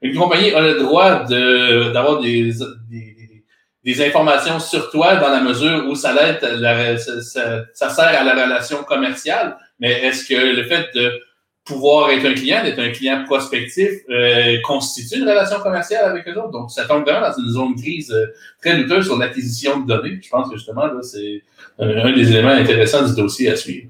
[0.00, 2.52] une compagnie a le droit d'avoir des,
[2.90, 3.12] des
[3.84, 8.84] des informations sur toi dans la mesure où ça, ça, ça, sert à la relation
[8.84, 11.20] commerciale, mais est-ce que le fait de
[11.64, 16.36] pouvoir être un client, d'être un client prospectif, euh, constitue une relation commerciale avec eux
[16.38, 16.50] autres?
[16.50, 18.26] Donc, ça tombe vraiment dans une zone grise euh,
[18.60, 20.18] très douteuse sur l'acquisition de données.
[20.20, 21.42] Je pense que justement, là, c'est
[21.78, 23.88] un, des éléments intéressants du dossier à suivre.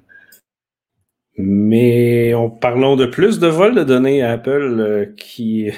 [1.39, 5.71] Mais en parlons de plus de vols de données à Apple euh, qui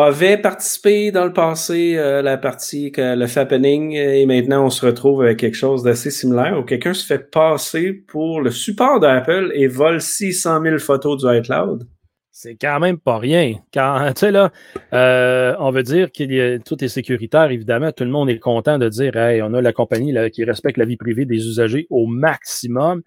[0.00, 4.86] avait participé dans le passé euh, la partie que le Fappening et maintenant on se
[4.86, 9.50] retrouve avec quelque chose d'assez similaire où quelqu'un se fait passer pour le support d'Apple
[9.54, 11.88] et vole 600 000 photos du iCloud.
[12.30, 13.56] C'est quand même pas rien.
[13.74, 14.50] Quand, tu sais, là,
[14.94, 17.92] euh, on veut dire que tout est sécuritaire, évidemment.
[17.92, 20.86] Tout le monde est content de dire, hey, on a la compagnie qui respecte la
[20.86, 23.02] vie privée des usagers au maximum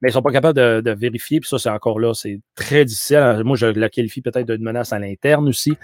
[0.00, 1.40] mais ils sont pas capables de, vérifier.
[1.40, 3.42] Puis ça, c'est encore là, c'est très difficile.
[3.44, 5.76] Moi, je la qualifie peut-être d'une menace à l'interne aussi.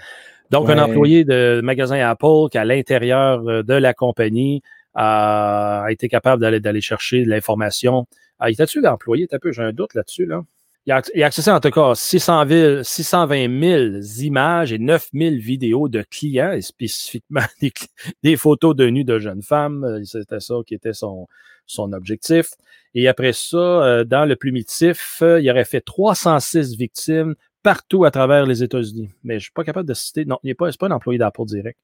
[0.53, 4.61] Donc, un employé de magasin Apple qui, à l'intérieur euh, de la compagnie,
[4.93, 8.05] a, été capable d'aller, chercher de l'information.
[8.37, 9.27] Ah, il était-tu l'employé?
[9.31, 10.43] un peu, j'ai un doute là-dessus, là.
[10.85, 15.09] Il a, il a, accessé en tout cas 600 000, 620 000 images et 9
[15.13, 17.73] 000 vidéos de clients, et spécifiquement des,
[18.21, 20.03] des photos de nus de jeunes femmes.
[20.05, 21.27] C'était ça qui était son,
[21.65, 22.51] son objectif.
[22.93, 28.11] Et après ça, euh, dans le plumitif, euh, il aurait fait 306 victimes partout à
[28.11, 29.09] travers les États-Unis.
[29.23, 30.25] Mais je ne suis pas capable de citer.
[30.25, 31.79] Non, il n'est pas, pas un employé d'Apple direct.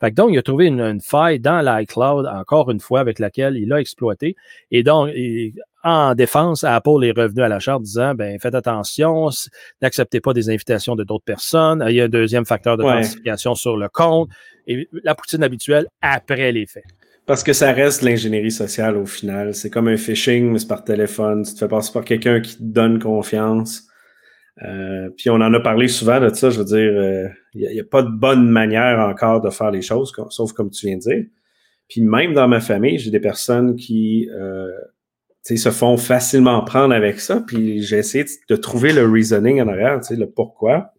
[0.00, 3.72] Fait donc, il a trouvé une, faille dans l'iCloud, encore une fois, avec laquelle il
[3.72, 4.36] a exploité.
[4.70, 5.10] Et donc,
[5.82, 9.30] en défense, Apple est revenu à la charte disant ben faites attention,
[9.80, 11.84] n'acceptez pas des invitations de d'autres personnes.
[11.88, 14.28] Il y a un deuxième facteur d'authentification sur le compte.
[14.68, 16.84] Et la poutine habituelle après les faits.
[17.26, 19.54] Parce que ça reste l'ingénierie sociale au final.
[19.54, 21.44] C'est comme un phishing, mais c'est par téléphone.
[21.44, 23.88] Tu te fais passer par quelqu'un qui te donne confiance.
[24.62, 26.50] Euh, puis on en a parlé souvent de ça.
[26.50, 26.78] Je veux dire,
[27.54, 30.70] il euh, n'y a, pas de bonne manière encore de faire les choses, sauf comme
[30.70, 31.24] tu viens de dire.
[31.88, 34.70] Puis même dans ma famille, j'ai des personnes qui euh,
[35.42, 37.42] se font facilement prendre avec ça.
[37.46, 40.92] Puis j'ai essayé de trouver le reasoning en arrière, le pourquoi.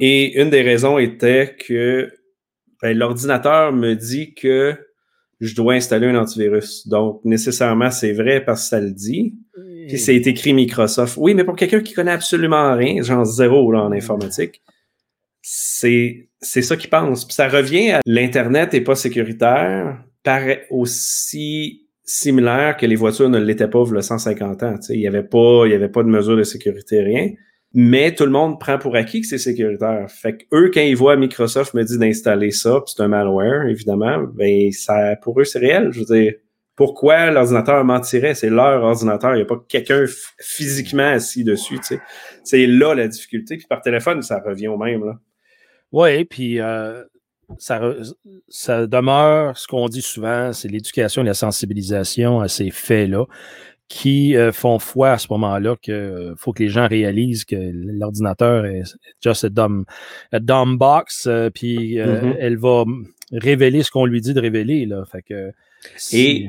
[0.00, 2.10] Et une des raisons était que
[2.80, 4.76] ben, l'ordinateur me dit que
[5.40, 6.86] je dois installer un antivirus.
[6.86, 9.34] Donc, nécessairement, c'est vrai parce que ça le dit.
[9.96, 11.16] C'est écrit Microsoft.
[11.18, 14.62] Oui, mais pour quelqu'un qui connaît absolument rien, genre zéro en informatique,
[15.40, 17.24] c'est, ça qu'il pense.
[17.24, 23.38] Puis ça revient à l'Internet n'est pas sécuritaire, paraît aussi similaire que les voitures ne
[23.38, 24.74] l'étaient pas il y a 150 ans.
[24.90, 27.30] Il n'y avait, pas, avait pas de mesure de sécurité, rien
[27.74, 30.10] mais tout le monde prend pour acquis que c'est sécuritaire.
[30.10, 34.24] Fait que eux, quand ils voient Microsoft me dit d'installer ça, c'est un malware, évidemment,
[34.34, 35.88] ben ça, pour eux, c'est réel.
[35.90, 36.34] Je veux dire,
[36.76, 38.34] pourquoi l'ordinateur mentirait?
[38.34, 40.04] C'est leur ordinateur, il n'y a pas quelqu'un
[40.38, 42.00] physiquement assis dessus, tu sais.
[42.44, 43.56] C'est là la difficulté.
[43.56, 45.18] Puis par téléphone, ça revient au même, là.
[45.92, 47.04] Oui, puis euh,
[47.58, 47.80] ça,
[48.48, 53.26] ça demeure ce qu'on dit souvent, c'est l'éducation et la sensibilisation à ces faits-là
[53.88, 58.64] qui euh, font foi à ce moment-là que faut que les gens réalisent que l'ordinateur
[58.64, 58.84] est
[59.22, 59.84] just a dumb,
[60.32, 62.36] a dumb box, euh, puis euh, Mhm.
[62.38, 62.84] elle va
[63.32, 64.86] révéler ce qu'on lui dit de révéler.
[64.86, 65.04] Là.
[65.04, 65.52] Fait que,
[66.14, 66.48] Et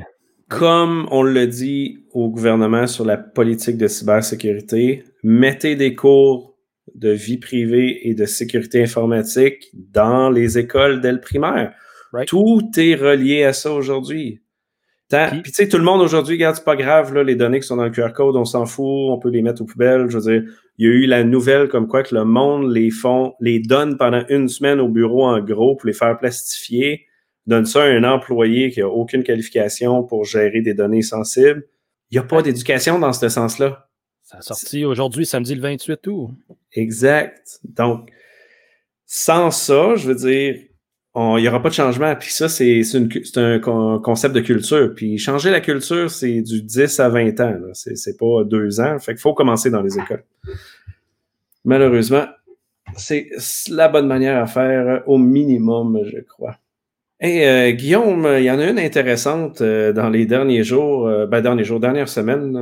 [0.58, 6.56] comme on le dit au gouvernement sur la politique de cybersécurité, mettez des cours
[6.94, 11.72] de vie privée et de sécurité informatique dans les écoles dès le primaire.
[12.12, 12.28] Right.
[12.28, 14.40] Tout est relié à ça aujourd'hui.
[15.28, 17.60] Puis- Puis tu sais, tout le monde aujourd'hui, regarde, c'est pas grave, là, les données
[17.60, 20.06] qui sont dans le QR code, on s'en fout, on peut les mettre aux poubelles.
[20.08, 20.42] Je veux dire,
[20.78, 23.96] il y a eu la nouvelle comme quoi que le monde les font, les donne
[23.96, 27.06] pendant une semaine au bureau en gros pour les faire plastifier,
[27.46, 31.66] donne ça à un employé qui a aucune qualification pour gérer des données sensibles.
[32.10, 33.88] Il n'y a pas d'éducation dans ce sens-là.
[34.22, 36.30] ça a sorti aujourd'hui, samedi le 28 août.
[36.72, 37.60] Exact.
[37.64, 38.10] Donc,
[39.06, 40.56] sans ça, je veux dire,
[41.16, 42.14] il n'y aura pas de changement.
[42.16, 42.82] Puis ça, c'est
[43.36, 44.92] un con- concept de culture.
[44.94, 47.56] Puis changer la culture, c'est du 10 à 20 ans.
[47.72, 48.98] C'est pas deux ans.
[48.98, 50.24] Fait qu'il faut commencer dans les écoles.
[51.64, 52.26] Malheureusement,
[52.96, 56.56] c'est c'est la bonne manière à faire euh, au minimum, je crois.
[57.24, 61.24] Et euh, Guillaume, il y en a une intéressante euh, dans les derniers jours, euh,
[61.24, 62.52] ben, derniers jours, dernières semaines,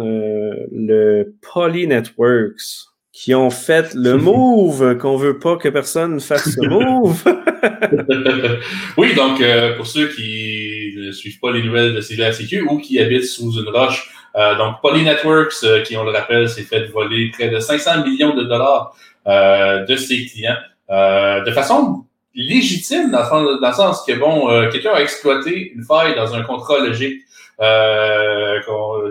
[0.70, 6.60] le Poly Networks, qui ont fait le move qu'on veut pas que personne fasse ce
[6.60, 7.24] move.
[8.96, 9.42] oui, donc
[9.76, 13.68] pour ceux qui ne suivent pas les nouvelles de CVRCQ ou qui habitent sous une
[13.68, 14.14] roche,
[14.58, 18.44] donc Poly Networks, qui on le rappelle, s'est fait voler près de 500 millions de
[18.44, 18.96] dollars
[19.26, 25.72] de ses clients de façon légitime dans le sens, que bon, euh, quelqu'un a exploité
[25.74, 27.22] une faille dans un contrat logique
[27.60, 28.60] euh,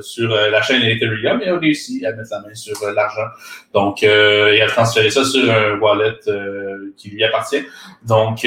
[0.02, 3.28] sur euh, la chaîne Ethereum et a réussi à mettre la main sur euh, l'argent.
[3.74, 7.64] Donc, euh, il a transféré ça sur un wallet euh, qui lui appartient.
[8.06, 8.46] Donc,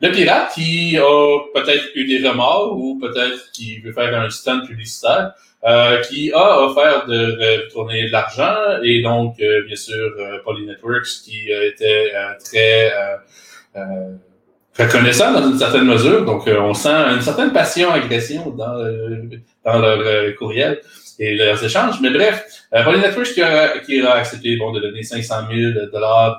[0.00, 4.66] le pirate qui a peut-être eu des remords ou peut-être qui veut faire un stunt
[4.66, 5.32] publicitaire,
[5.64, 10.66] euh, qui a offert de retourner de l'argent et donc, euh, bien sûr, euh, Poly
[10.66, 12.92] Networks qui euh, était euh, très
[14.78, 16.24] reconnaissant dans une certaine mesure.
[16.24, 19.22] Donc, euh, on sent une certaine passion, agression dans, euh,
[19.64, 20.74] dans leur euh,
[21.18, 22.00] et leurs échanges.
[22.02, 25.86] Mais bref, euh, Poly Networks qui a, qui a accepté bon, de donner 500 000
[25.90, 26.38] dollars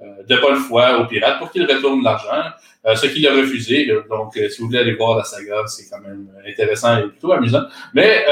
[0.00, 2.50] de, euh, de bonne foi au pirate pour qu'il retourne l'argent,
[2.86, 3.86] euh, ce qu'il a refusé.
[4.08, 7.32] Donc, euh, si vous voulez aller voir la saga, c'est quand même intéressant et plutôt
[7.32, 7.64] amusant.
[7.94, 8.24] Mais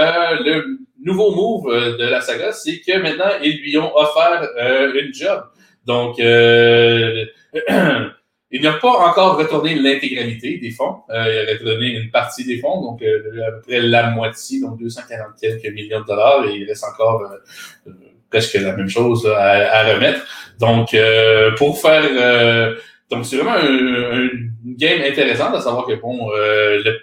[0.44, 4.48] le nouveau move de la saga, c'est que maintenant, ils lui ont offert
[4.94, 5.44] une job.
[5.84, 7.24] Donc, euh,
[8.50, 10.98] il n'a pas encore retourné l'intégralité des fonds.
[11.10, 14.60] Euh, il a retourné une partie des fonds, donc euh, à peu près la moitié,
[14.60, 17.22] donc 240 quelques millions de dollars, et il reste encore
[18.32, 20.20] presque la même chose à, à remettre.
[20.58, 22.04] Donc, euh, pour faire...
[22.10, 22.74] euh,
[23.10, 24.28] donc, c'est vraiment un, un
[24.82, 27.00] game intéressant de savoir que, bon, euh, le-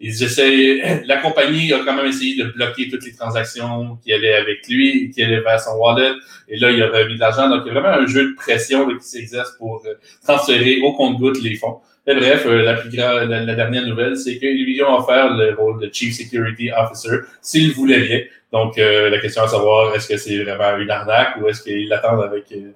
[0.00, 1.02] ils essaient...
[1.06, 5.10] La compagnie a quand même essayé de bloquer toutes les transactions qui allaient avec lui,
[5.10, 6.10] qui allaient vers son wallet,
[6.48, 7.48] et là, il a remis de l'argent.
[7.48, 9.94] Donc, il y a vraiment un jeu de pression là, qui s'exerce pour euh,
[10.26, 11.78] transférer au compte-goutte les fonds.
[12.06, 15.34] Mais bref, euh, la plus grande, la, la dernière nouvelle, c'est qu'ils lui ont offert
[15.36, 18.20] le rôle de Chief Security Officer s'il voulait bien.
[18.52, 21.88] Donc, euh, la question à savoir, est-ce que c'est vraiment une arnaque ou est-ce qu'ils
[21.88, 22.72] l'attendent avec euh,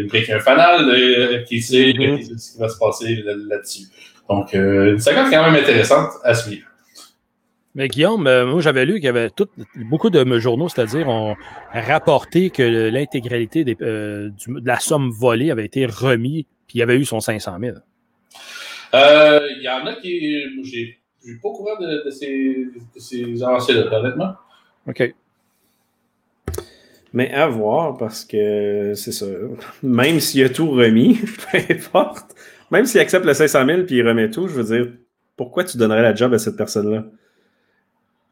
[0.00, 2.22] une brique un fanal, euh, qui sait Mhm.
[2.38, 3.88] ce qui va se passer là- là-dessus.
[4.30, 6.66] Donc, euh, une saga quand même intéressante à suivre.
[7.74, 11.36] Mais Guillaume, moi j'avais lu qu'il y avait tout- beaucoup de journaux, c'est-à-dire ont
[11.72, 14.32] rapporté que l'intégralité de
[14.64, 17.76] la somme volée avait été remis, puis il y avait eu son 500 000.
[18.94, 20.44] Euh, Il y en a qui...
[20.54, 24.34] moi, J'ai j'ai pas courant de, de ces, de ces avancées-là, honnêtement.
[24.86, 25.14] OK.
[27.12, 29.26] Mais à voir, parce que c'est ça.
[29.82, 31.18] Même s'il a tout remis,
[31.52, 32.34] peu importe.
[32.70, 34.92] Même s'il accepte le 500 000 puis il remet tout, je veux dire,
[35.36, 37.04] pourquoi tu donnerais la job à cette personne-là?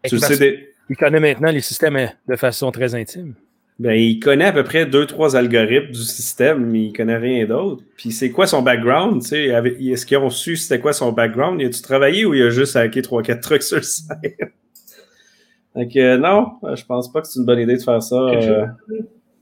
[0.04, 3.34] Tu sais, des- Il connaît maintenant les systèmes euh, de façon très intime.
[3.78, 7.44] Ben, il connaît à peu près deux, trois algorithmes du système, mais il connaît rien
[7.46, 7.82] d'autre.
[7.96, 9.20] Puis c'est quoi son background?
[9.22, 9.54] tu sais?
[9.54, 11.60] Avec- Est-ce qu'ils ont su c'était quoi son background?
[11.60, 14.06] Il a-tu travaillé ou il a juste hacké trois, quatre trucs sur le site?
[15.74, 18.16] Donc, euh, non, je pense pas que c'est une bonne idée de faire ça.
[18.16, 18.64] euh.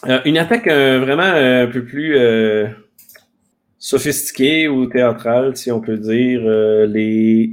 [0.08, 2.16] Euh, une attaque euh, vraiment un peu plus
[3.78, 6.40] sophistiquée ou théâtrale, si on peut dire.
[6.88, 7.52] Les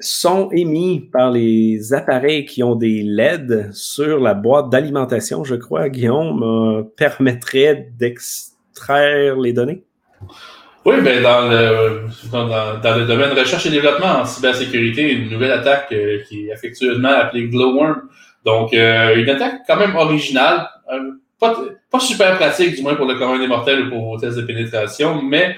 [0.00, 5.88] sons émis par les appareils qui ont des LED sur la boîte d'alimentation, je crois,
[5.88, 9.84] Guillaume, euh, permettrait d'extraire les données?
[10.84, 15.88] Oui, ben dans le, dans, le domaine recherche et développement en cybersécurité, une nouvelle attaque
[15.92, 18.02] euh, qui est affectueusement appelée Glowworm.
[18.44, 20.68] Donc, euh, une attaque quand même originale,
[21.40, 21.56] pas,
[21.90, 24.42] pas super pratique, du moins pour le commun des mortels ou pour vos tests de
[24.42, 25.56] pénétration, mais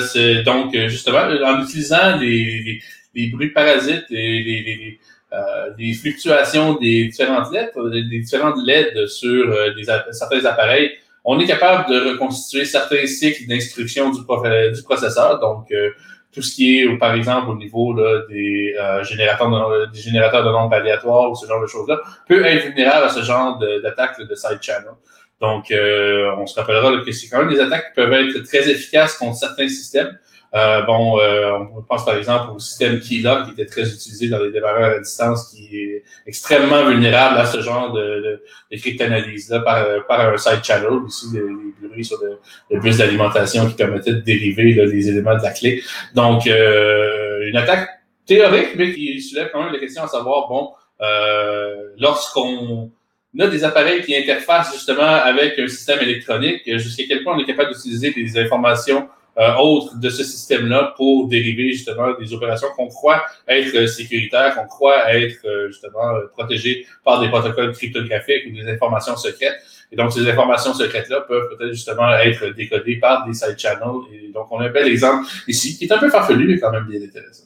[0.00, 2.80] c'est donc justement en utilisant les,
[3.14, 4.98] les, bruits parasites et les,
[5.32, 10.92] euh, fluctuations des différentes lettres, des différentes LED sur euh, des, certains appareils,
[11.24, 15.38] on est capable de reconstituer certains cycles d'instruction du, du, processeur.
[15.40, 15.90] Donc, euh,
[16.32, 20.44] tout ce qui est, par exemple, au niveau là, des, euh, générateurs de, des générateurs
[20.44, 24.18] de nombres aléatoires ou ce genre de choses-là, peut être vulnérable à ce genre d'attaque
[24.18, 24.92] de, side channel.
[25.40, 28.68] Donc, euh, on se rappellera que c'est quand même des attaques qui peuvent être très
[28.70, 30.18] efficaces contre certains systèmes.
[30.54, 34.38] Euh, bon, euh, on pense par exemple au système Keylog qui était très utilisé dans
[34.38, 39.86] les démarreurs à distance, qui est extrêmement vulnérable à ce genre de, de, cryptanalyse-là par,
[40.06, 42.18] par un side channel, ici des, bruits sur
[42.70, 45.82] le, bus d'alimentation qui permettait de dériver là, les éléments de la clé.
[46.14, 47.88] Donc, euh, une attaque
[48.26, 52.90] théorique, mais qui soulève quand même la question à savoir, bon, euh, lorsqu'on
[53.38, 57.46] a des appareils qui interfacent justement avec un système électronique, jusqu'à quel point on est
[57.46, 62.88] capable d'utiliser des informations euh, autres de ce système-là pour dériver justement des opérations qu'on
[62.88, 68.68] croit être sécuritaires, qu'on croit être euh, justement protégées par des protocoles cryptographiques ou des
[68.70, 69.56] informations secrètes.
[69.90, 74.02] Et donc, ces informations secrètes-là peuvent peut-être justement être décodées par des side channels.
[74.12, 76.72] Et donc, on a un bel exemple ici, qui est un peu farfelu, mais quand
[76.72, 77.44] même bien intéressant.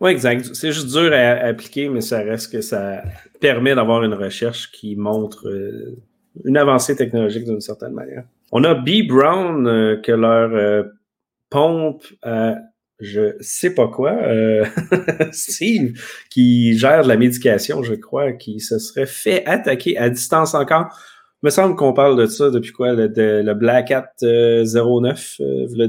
[0.00, 0.54] Oui, exact.
[0.54, 3.02] C'est juste dur à, appliquer, mais ça reste que ça
[3.40, 5.96] permet d'avoir une recherche qui montre euh,
[6.44, 8.24] une avancée technologique d'une certaine manière.
[8.56, 9.06] On a B.
[9.08, 10.84] Brown, euh, que leur euh,
[11.50, 12.54] pompe à
[13.00, 14.64] je sais pas quoi, euh,
[15.32, 20.54] Steve, qui gère de la médication, je crois, qui se serait fait attaquer à distance
[20.54, 20.96] encore.
[21.42, 25.88] Il me semble qu'on parle de ça depuis quoi, le, le Black Hat 09, le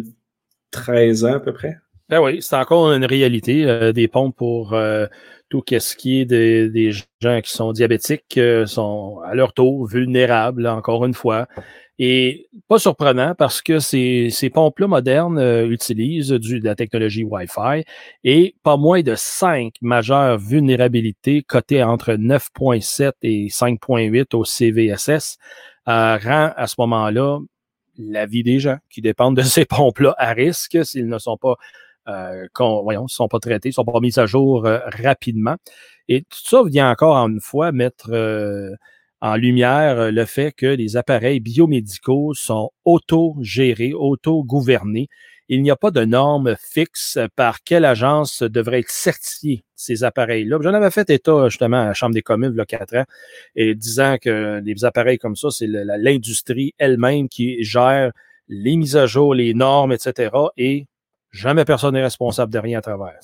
[0.71, 1.77] 13 ans à peu près.
[2.09, 3.91] Ben oui, c'est encore une réalité.
[3.93, 4.75] des pompes pour
[5.49, 10.67] tout ce qui est des, des, gens qui sont diabétiques sont à leur tour vulnérables,
[10.67, 11.47] encore une fois.
[11.97, 17.23] Et pas surprenant parce que ces, ces pompes-là modernes euh, utilisent du, de la technologie
[17.23, 17.85] Wi-Fi
[18.25, 25.37] et pas moins de cinq majeures vulnérabilités cotées entre 9.7 et 5.8 au CVSS
[25.87, 27.39] euh, rend à ce moment-là
[27.97, 31.55] la vie des gens qui dépendent de ces pompes-là à risque s'ils ne sont pas
[32.07, 32.47] euh,
[32.83, 35.55] voyons, sont pas traités, sont pas mis à jour euh, rapidement.
[36.07, 38.11] Et tout ça vient encore une fois mettre
[39.21, 45.07] en lumière euh, le fait que les appareils biomédicaux sont auto-gérés, auto-gouvernés.
[45.47, 50.59] Il n'y a pas de normes fixes par quelle agence devrait être certifiée ces appareils-là.
[50.61, 53.05] J'en avais fait état justement à la Chambre des communes il y a quatre ans
[53.55, 58.11] et disant que des appareils comme ça, c'est l'industrie elle-même qui gère
[58.47, 60.31] les mises à jour, les normes, etc.
[60.57, 60.87] Et
[61.35, 63.17] jamais personne n'est responsable de rien à travers.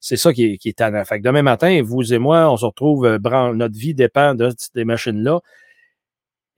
[0.00, 1.04] C'est ça qui est, qui est tannant.
[1.04, 3.18] Fait que demain matin, vous et moi, on se retrouve, euh,
[3.54, 5.40] notre vie dépend de ces machines-là.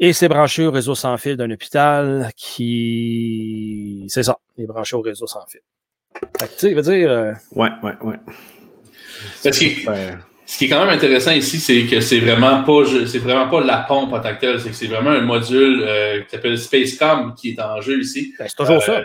[0.01, 4.05] Et c'est branché au réseau sans fil d'un hôpital qui.
[4.09, 5.61] C'est ça, est branché au réseau sans fil.
[6.39, 7.11] Fait que, tu sais, veut dire.
[7.11, 8.17] Euh, ouais, ouais, ouais.
[9.43, 9.85] Ce qui,
[10.47, 13.61] ce qui est quand même intéressant ici, c'est que c'est vraiment pas c'est vraiment pas
[13.61, 16.57] la pompe en tant que telle, c'est que c'est vraiment un module euh, qui s'appelle
[16.57, 18.35] Spacecom qui est en jeu ici.
[18.39, 19.03] Ben, c'est toujours ça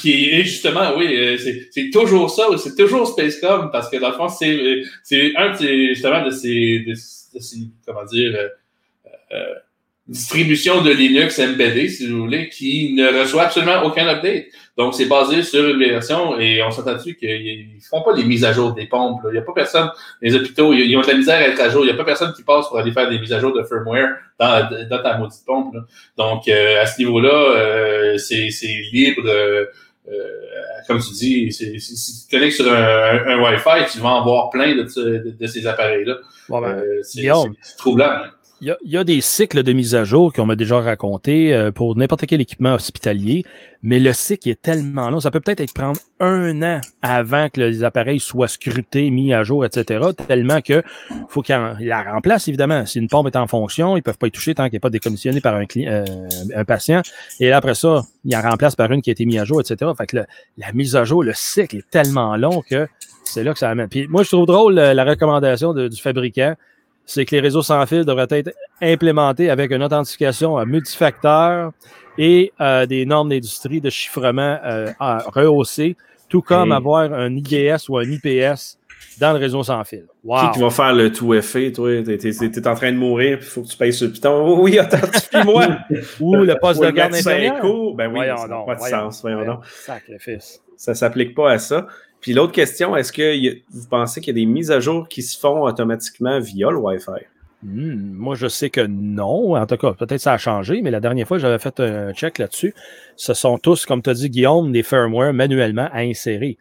[0.00, 1.36] qui est justement, oui, euh,
[1.70, 6.24] c'est toujours ça, c'est toujours Spacecom, parce que dans le fond, c'est un de justement
[6.24, 8.50] de ces, de, ces comment dire,
[9.32, 9.54] euh,
[10.10, 14.46] euh, distributions de Linux MBD, si vous voulez, qui ne reçoit absolument aucun update.
[14.76, 18.24] Donc, c'est basé sur une version et on s'entend dessus qu'ils ne font pas les
[18.24, 19.20] mises à jour des pompes.
[19.26, 19.90] Il n'y a pas personne,
[20.22, 21.82] les hôpitaux, ils ont de la misère à être à jour.
[21.82, 23.62] Il n'y a pas personne qui passe pour aller faire des mises à jour de
[23.62, 25.74] firmware dans, dans ta maudite pompe.
[26.16, 28.48] Donc, à ce niveau-là, c'est
[28.92, 29.30] libre.
[30.10, 30.22] Euh,
[30.86, 34.86] comme tu dis, si tu connectes sur un, Wi-Fi, tu vas en voir plein de,
[35.46, 36.16] ces appareils-là.
[36.48, 37.28] Ben, euh, c'est
[37.76, 38.10] troublant.
[38.10, 38.30] Hein.
[38.62, 41.96] Il y, a, des cycles de mise à jour qu'on m'a déjà raconté euh, pour
[41.96, 43.46] n'importe quel équipement hospitalier,
[43.82, 45.18] mais le cycle est tellement long.
[45.18, 49.44] Ça peut peut-être être prendre un an avant que les appareils soient scrutés, mis à
[49.44, 50.08] jour, etc.
[50.28, 50.82] Tellement que
[51.30, 52.84] faut qu'ils la remplacent, évidemment.
[52.84, 54.90] Si une pompe est en fonction, ils peuvent pas y toucher tant qu'elle n'est pas
[54.90, 56.04] décommissionnée par un, euh,
[56.54, 57.00] un patient.
[57.40, 59.90] Et après ça, ils la remplacent par une qui a été mise à jour, etc.
[59.96, 62.86] Fait que la mise à jour, le cycle est tellement long que
[63.24, 63.88] c'est là que ça amène.
[63.88, 66.56] Puis moi, je trouve drôle euh, la recommandation du fabricant
[67.10, 71.72] c'est que les réseaux sans fil devraient être implémentés avec une authentification à multifacteur
[72.16, 75.96] et euh, des normes d'industrie de chiffrement euh, rehaussées,
[76.28, 78.78] tout comme avoir un IDS ou un IPS
[79.18, 80.04] dans le réseau sans fil.
[80.22, 82.00] Qui, va faire le tout effet, toi?
[82.04, 84.46] T'es, es, en train de mourir, il faut que tu payes le piton.
[84.46, 85.66] Oh oui, authentifie-moi!
[86.20, 87.60] ou le poste de garde inférieur.
[87.96, 89.20] Ben oui, ça n'a pas de sens.
[89.22, 89.64] Voyons donc.
[89.66, 90.62] Sacrifice.
[90.76, 91.88] Ça ne s'applique pas à ça.
[92.20, 95.22] Puis l'autre question, est-ce que vous pensez qu'il y a des mises à jour qui
[95.22, 97.26] se font automatiquement via le Wi-Fi?
[97.62, 99.54] Hmm, moi, je sais que non.
[99.54, 102.38] En tout cas, peut-être ça a changé, mais la dernière fois, j'avais fait un check
[102.38, 102.74] là-dessus.
[103.16, 106.56] Ce sont tous, comme tu as dit, Guillaume, des firmware manuellement à insérer.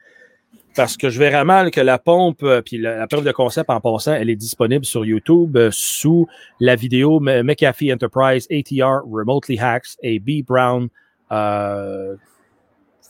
[0.75, 3.81] Parce que je verrais mal que la pompe, euh, puis la, preuve de concept en
[3.81, 6.27] passant, elle est disponible sur YouTube euh, sous
[6.59, 10.45] la vidéo McAfee Enterprise ATR Remotely Hacks et B.
[10.45, 10.87] Brown
[11.31, 12.15] euh,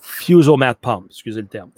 [0.01, 1.69] Fusomat Pump, excusez le terme.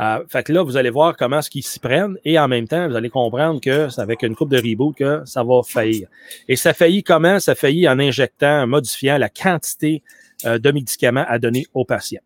[0.00, 2.68] Euh, fait que là, vous allez voir comment est-ce qu'ils s'y prennent et en même
[2.68, 6.08] temps, vous allez comprendre que c'est avec une coupe de reboot que ça va faillir.
[6.46, 7.40] Et ça faillit comment?
[7.40, 10.02] Ça faillit en injectant, en modifiant la quantité
[10.46, 12.22] euh, de médicaments à donner aux patients.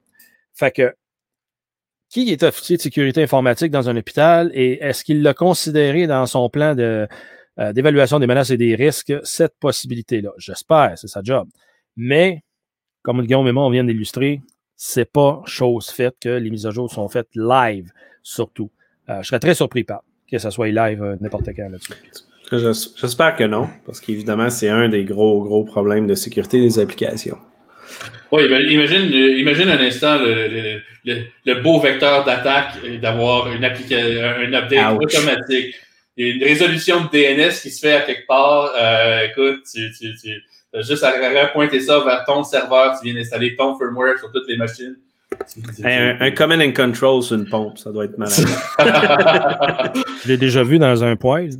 [0.52, 0.94] Fait que
[2.10, 6.26] qui est officier de sécurité informatique dans un hôpital et est-ce qu'il l'a considéré dans
[6.26, 7.08] son plan de,
[7.58, 10.30] euh, d'évaluation des menaces et des risques, cette possibilité-là?
[10.36, 11.48] J'espère, c'est sa job.
[11.96, 12.42] Mais,
[13.00, 14.42] comme Guillaume et moi, on vient d'illustrer,
[14.76, 17.90] c'est pas chose faite que les mises à jour sont faites live,
[18.22, 18.70] surtout.
[19.08, 21.92] Euh, je serais très surpris par que ça soit live euh, n'importe quand là-dessus.
[22.50, 26.78] Je- J'espère que non, parce qu'évidemment, c'est un des gros, gros problèmes de sécurité des
[26.78, 27.38] applications.
[28.30, 34.22] Oui, imagine, imagine un instant le, le, le, le beau vecteur d'attaque d'avoir une application,
[34.22, 35.02] un update Ouch.
[35.14, 35.74] automatique.
[36.16, 38.70] Une résolution de DNS qui se fait à quelque part.
[38.78, 40.42] Euh, écoute, tu, tu, tu
[40.80, 41.12] juste à
[41.52, 44.96] pointer ça vers ton serveur, tu viens d'installer ton firmware sur toutes les machines.
[45.84, 48.34] Un, un command and control sur une pompe, ça doit être malade.
[50.24, 51.50] Je l'ai déjà vu dans un poêle.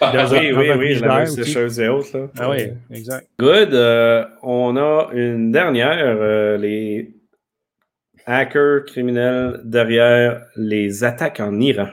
[0.00, 2.16] Dans un- oui, oui, oui, la sécheuse et autres.
[2.16, 2.26] Là.
[2.38, 3.26] Ah oui, exact.
[3.38, 3.74] Good.
[3.74, 7.10] Euh, on a une dernière, euh, les
[8.26, 11.88] hackers criminels derrière les attaques en Iran.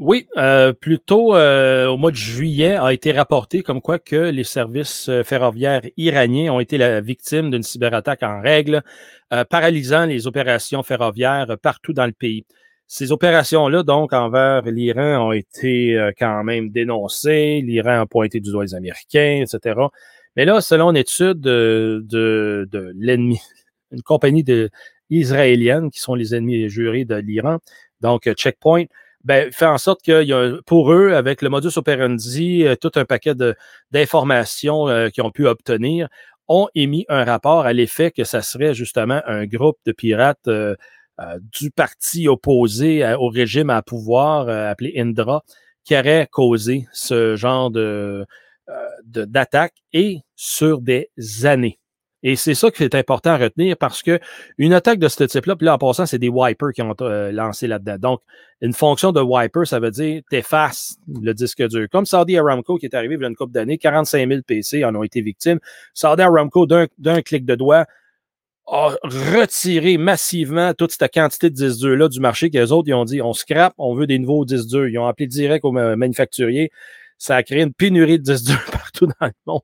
[0.00, 4.44] Oui, euh, plutôt euh, au mois de juillet a été rapporté comme quoi que les
[4.44, 8.84] services euh, ferroviaires iraniens ont été la victime d'une cyberattaque en règle,
[9.32, 12.44] euh, paralysant les opérations ferroviaires partout dans le pays.
[12.86, 17.60] Ces opérations-là, donc, envers l'Iran ont été quand même dénoncées.
[17.62, 19.78] L'Iran a pointé du doigt les Américains, etc.
[20.36, 23.40] Mais là, selon une étude de, de, de l'ennemi,
[23.90, 24.70] une compagnie de,
[25.10, 27.58] israélienne, qui sont les ennemis jurés de l'Iran,
[28.00, 28.84] donc Checkpoint,
[29.24, 32.92] ben, fait en sorte qu'il y a, pour eux, avec le modus operandi, euh, tout
[32.96, 33.54] un paquet de-
[33.90, 36.08] d'informations euh, qu'ils ont pu obtenir,
[36.48, 40.74] ont émis un rapport à l'effet que ça serait justement un groupe de pirates euh,
[41.58, 45.42] du parti opposé au régime à pouvoir, appelé Indra,
[45.84, 48.24] qui aurait causé ce genre de-
[49.04, 51.10] d'attaque et sur des
[51.44, 51.78] années.
[52.22, 54.18] Et c'est ça qui est important à retenir parce que
[54.58, 57.30] une attaque de ce type-là, puis là, en passant, c'est des wipers qui ont euh,
[57.30, 57.96] lancé là-dedans.
[57.98, 58.20] Donc,
[58.60, 61.86] une fonction de wiper, ça veut dire t'effaces le disque dur.
[61.92, 64.84] Comme Saudi Aramco qui est arrivé il y a une couple d'années, 45 000 PC
[64.84, 65.60] en ont été victimes.
[65.94, 67.86] Saudi Aramco, d'un clic de doigt,
[68.70, 73.04] a retiré massivement toute cette quantité de disques durs-là du marché qu'eux autres, ils ont
[73.04, 74.88] dit, on scrape, on veut des nouveaux disques durs.
[74.88, 76.70] Ils ont appelé direct aux ma- manufacturiers.
[77.18, 79.60] Ça a créé une pénurie de disques durs partout dans le monde.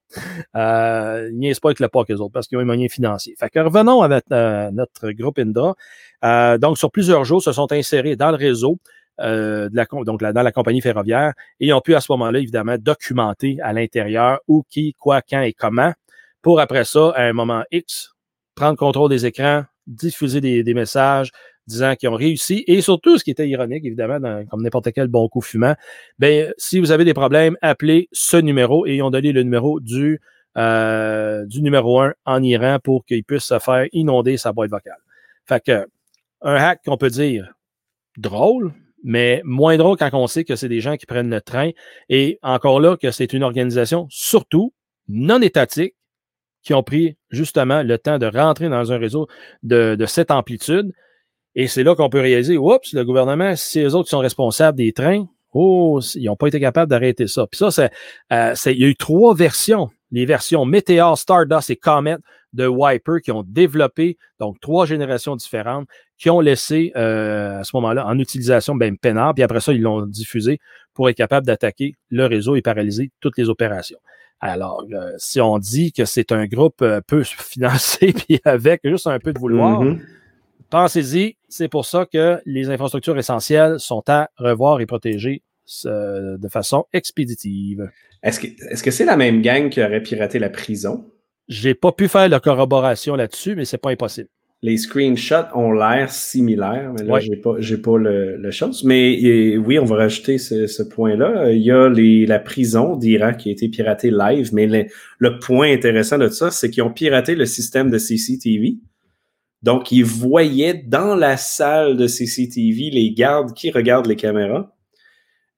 [0.57, 3.35] Euh, ils niaisent pas avec le pas qu'eux autres parce qu'ils ont un moyen financier.
[3.39, 5.75] Fait que revenons à notre, euh, notre groupe Indra.
[6.25, 8.79] Euh, donc, sur plusieurs jours, se sont insérés dans le réseau,
[9.21, 12.41] euh, de la, donc dans la compagnie ferroviaire, et ils ont pu à ce moment-là,
[12.41, 15.93] évidemment, documenter à l'intérieur où, qui, quoi, quand et comment,
[16.43, 18.15] pour après ça, à un moment X,
[18.57, 21.31] prendre contrôle des écrans, diffuser des, des messages
[21.67, 25.29] disant qu'ils ont réussi, et surtout, ce qui était ironique, évidemment, comme n'importe quel bon
[25.29, 25.75] coup fumant,
[26.19, 29.81] ben, si vous avez des problèmes, appelez ce numéro, et ils ont donné le numéro
[29.81, 30.21] du,
[30.57, 34.99] euh, du numéro 1 en Iran pour qu'il puisse se faire inonder sa boîte vocale.
[35.47, 35.87] Fait que,
[36.43, 37.55] un hack qu'on peut dire
[38.17, 41.71] drôle, mais moins drôle quand on sait que c'est des gens qui prennent le train
[42.09, 44.73] et encore là que c'est une organisation surtout
[45.09, 45.95] non étatique
[46.63, 49.29] qui ont pris justement le temps de rentrer dans un réseau
[49.63, 50.93] de cette amplitude.
[51.55, 54.93] Et c'est là qu'on peut réaliser, oups, le gouvernement, si les autres sont responsables des
[54.93, 57.47] trains, oh, ils n'ont pas été capables d'arrêter ça.
[57.47, 57.91] Puis ça, c'est,
[58.33, 62.17] euh, c'est- il y a eu trois versions, les versions Meteor, Stardust et Comet
[62.53, 65.87] de Wiper qui ont développé, donc trois générations différentes,
[66.19, 70.07] qui ont laissé euh, à ce moment-là en utilisation ben, puis après ça, ils l'ont
[70.07, 70.59] diffusé
[70.93, 73.99] pour être capable d'attaquer le réseau et paralyser toutes les opérations.
[74.41, 79.07] Alors, euh, si on dit que c'est un groupe euh, peu financé, puis avec juste
[79.07, 80.01] un peu de vouloir, Mhm.
[80.71, 85.43] Pensez-y, c'est pour ça que les infrastructures essentielles sont à revoir et protéger
[85.87, 87.91] euh, de façon expéditive.
[88.23, 91.05] Est-ce que c'est la même gang qui aurait piraté la prison?
[91.49, 94.29] J'ai pas pu faire la corroboration là-dessus, mais c'est pas impossible.
[94.63, 97.21] Les screenshots ont l'air similaires, mais là, Ouais.
[97.21, 97.53] j'ai pas,
[97.83, 98.83] pas le, le chose.
[98.83, 101.51] Mais et, oui, on va rajouter ce, ce point-là.
[101.53, 104.87] Il y a les, la prison d'Iran qui a été piratée live, mais le,
[105.19, 108.77] le point intéressant de ça, c'est qu'ils ont piraté le système de CCTV.
[109.65, 114.77] Donc, ils voyaient dans la salle de CCTV les gardes qui regardent les caméras.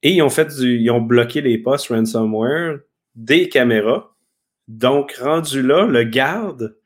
[0.01, 2.79] Et ils ont fait du, ils ont bloqué les postes ransomware
[3.15, 4.15] des caméras.
[4.69, 6.77] Donc, rendu là, le garde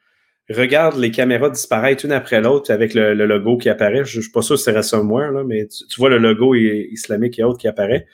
[0.50, 4.04] regarde les caméras disparaître une après l'autre avec le, logo qui apparaît.
[4.04, 7.44] Je, je suis pas sûr si c'est ransomware, mais tu, vois le logo islamique et
[7.44, 8.08] autres qui apparaît.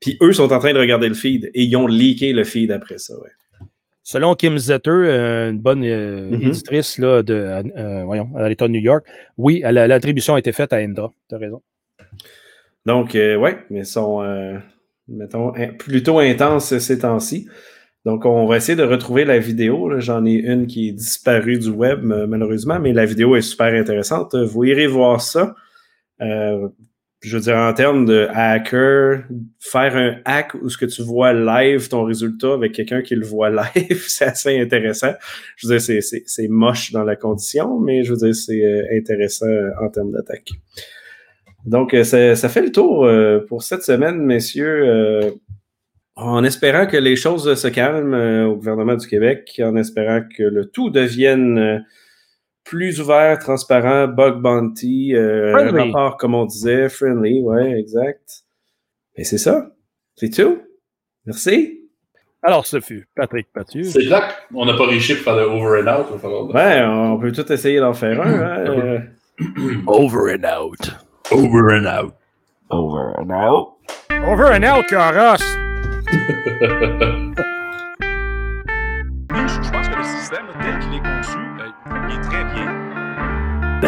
[0.00, 2.72] Puis eux sont en train de regarder le feed et ils ont leaké le feed
[2.72, 3.14] après ça.
[3.20, 3.28] Ouais.
[4.08, 6.42] Selon Kim Zetter, euh, une bonne euh, Mhm.
[6.42, 9.04] éditrice là, de, euh, voyons, à l'État de New York,
[9.36, 11.12] oui, l'attribution a été faite à Indra.
[11.28, 11.60] Tu as raison.
[12.86, 14.22] Donc, euh, ouais, mais ils sont,
[15.08, 17.48] mettons, plutôt intenses ces temps-ci.
[18.04, 19.98] Donc, on va essayer de retrouver la vidéo.
[19.98, 24.36] J'en ai une qui est disparue du web, malheureusement, mais la vidéo est super intéressante.
[24.36, 25.56] Vous irez voir ça.
[26.20, 26.68] Euh,
[27.26, 29.24] je veux dire, en termes de hacker,
[29.58, 33.26] faire un hack où ce que tu vois live ton résultat avec quelqu'un qui le
[33.26, 35.12] voit live, c'est assez intéressant.
[35.56, 39.48] Je veux dire, c'est- moche dans la condition, mais je veux dire, c'est euh, intéressant
[39.48, 40.50] euh, en termes d'attaque.
[41.64, 43.10] Donc, euh, ça, ça fait le tour
[43.48, 45.34] pour cette semaine, messieurs.
[46.14, 50.66] en espérant que les choses se calment au gouvernement du Québec, en espérant que le
[50.66, 51.84] tout devienne
[52.66, 58.42] plus ouvert, transparent, bug bounty, euh, rapport, comme on disait, friendly, ouais, exact.
[59.14, 59.70] Et c'est ça.
[60.16, 60.58] C'est tout.
[61.24, 61.80] Merci.
[62.42, 63.84] Alors, ce fut Patrick Pathieu.
[63.84, 66.54] C'est là qu'on n'a pas réussi pour faire le over and out.
[66.54, 68.34] Ouais, on peut tout essayer d'en faire un.
[68.34, 68.98] hein, euh.
[69.86, 70.90] Over and out.
[71.30, 72.14] Over and out.
[72.70, 73.74] Over and out.
[74.10, 75.42] Over and out, Caras!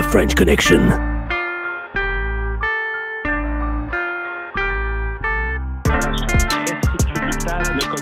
[0.03, 1.09] French Connection.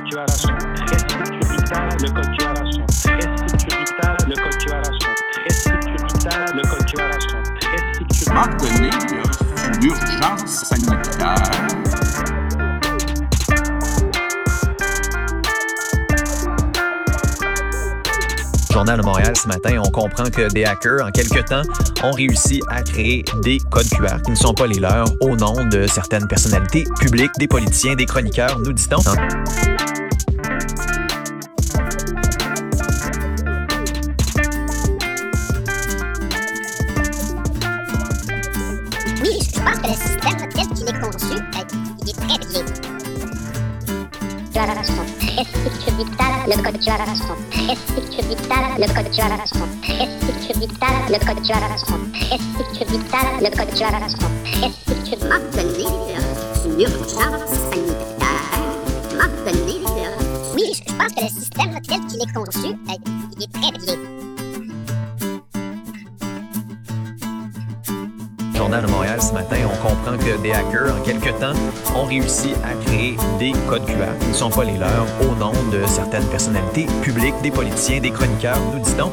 [0.07, 0.57] QR sont
[18.77, 21.63] Journal de Montréal ce matin, on comprend que des hackers, en quelque temps,
[22.05, 25.65] ont réussi à créer des codes QR qui ne sont pas les leurs au nom
[25.65, 29.01] de certaines personnalités publiques, des politiciens, des chroniqueurs, nous dit-on.
[46.47, 46.79] Le code
[51.17, 53.41] code QR sont très sécuritaires.
[53.41, 53.75] Le code
[57.73, 58.47] sanitaire.
[59.19, 60.11] Maintenir.
[60.55, 62.95] Oui, je pense que le système tel qu'il est conçu, euh,
[63.37, 64.06] il est très.
[68.67, 71.55] Journal de Montréal ce matin, on comprend que des hackers, en quelque temps,
[71.95, 75.53] ont réussi à créer des codes QR qui ne sont pas les leurs au nom
[75.71, 79.13] de certaines personnalités publiques, des politiciens, des chroniqueurs, nous dit-on.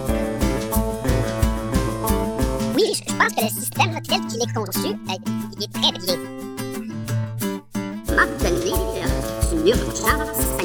[2.73, 6.17] Oui, je pense que le système tel qu'il est conçu, euh, il est très bien.
[8.15, 8.75] Maintenir
[9.53, 10.62] une urgence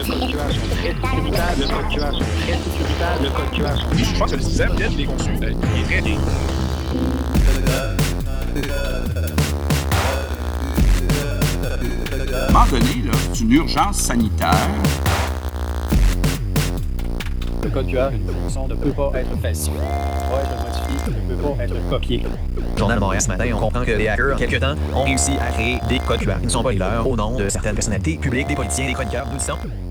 [0.00, 1.52] Le code QR sont très sécuritaires.
[1.58, 3.18] Le code QR sont très sécuritaires.
[3.22, 6.16] Le code QR sont Je pense que le système conçu, euh, il est très bien.
[12.32, 14.68] À un moment donné, là, c'est une urgence sanitaire.
[17.62, 21.12] Le code QR, une fonction ne peut pas être falsifié, ne peut pas être modifié,
[21.12, 22.22] ne peut pas être copié.
[22.78, 25.32] Journal de Montréal ce matin, on comprend que des hackers, en quelque temps, ont réussi
[25.38, 27.74] à créer des codes QR qui ne sont pas les leurs au nom de certaines
[27.74, 29.89] personnalités publiques, des politiciens, des chroniqueurs, nous dit-on.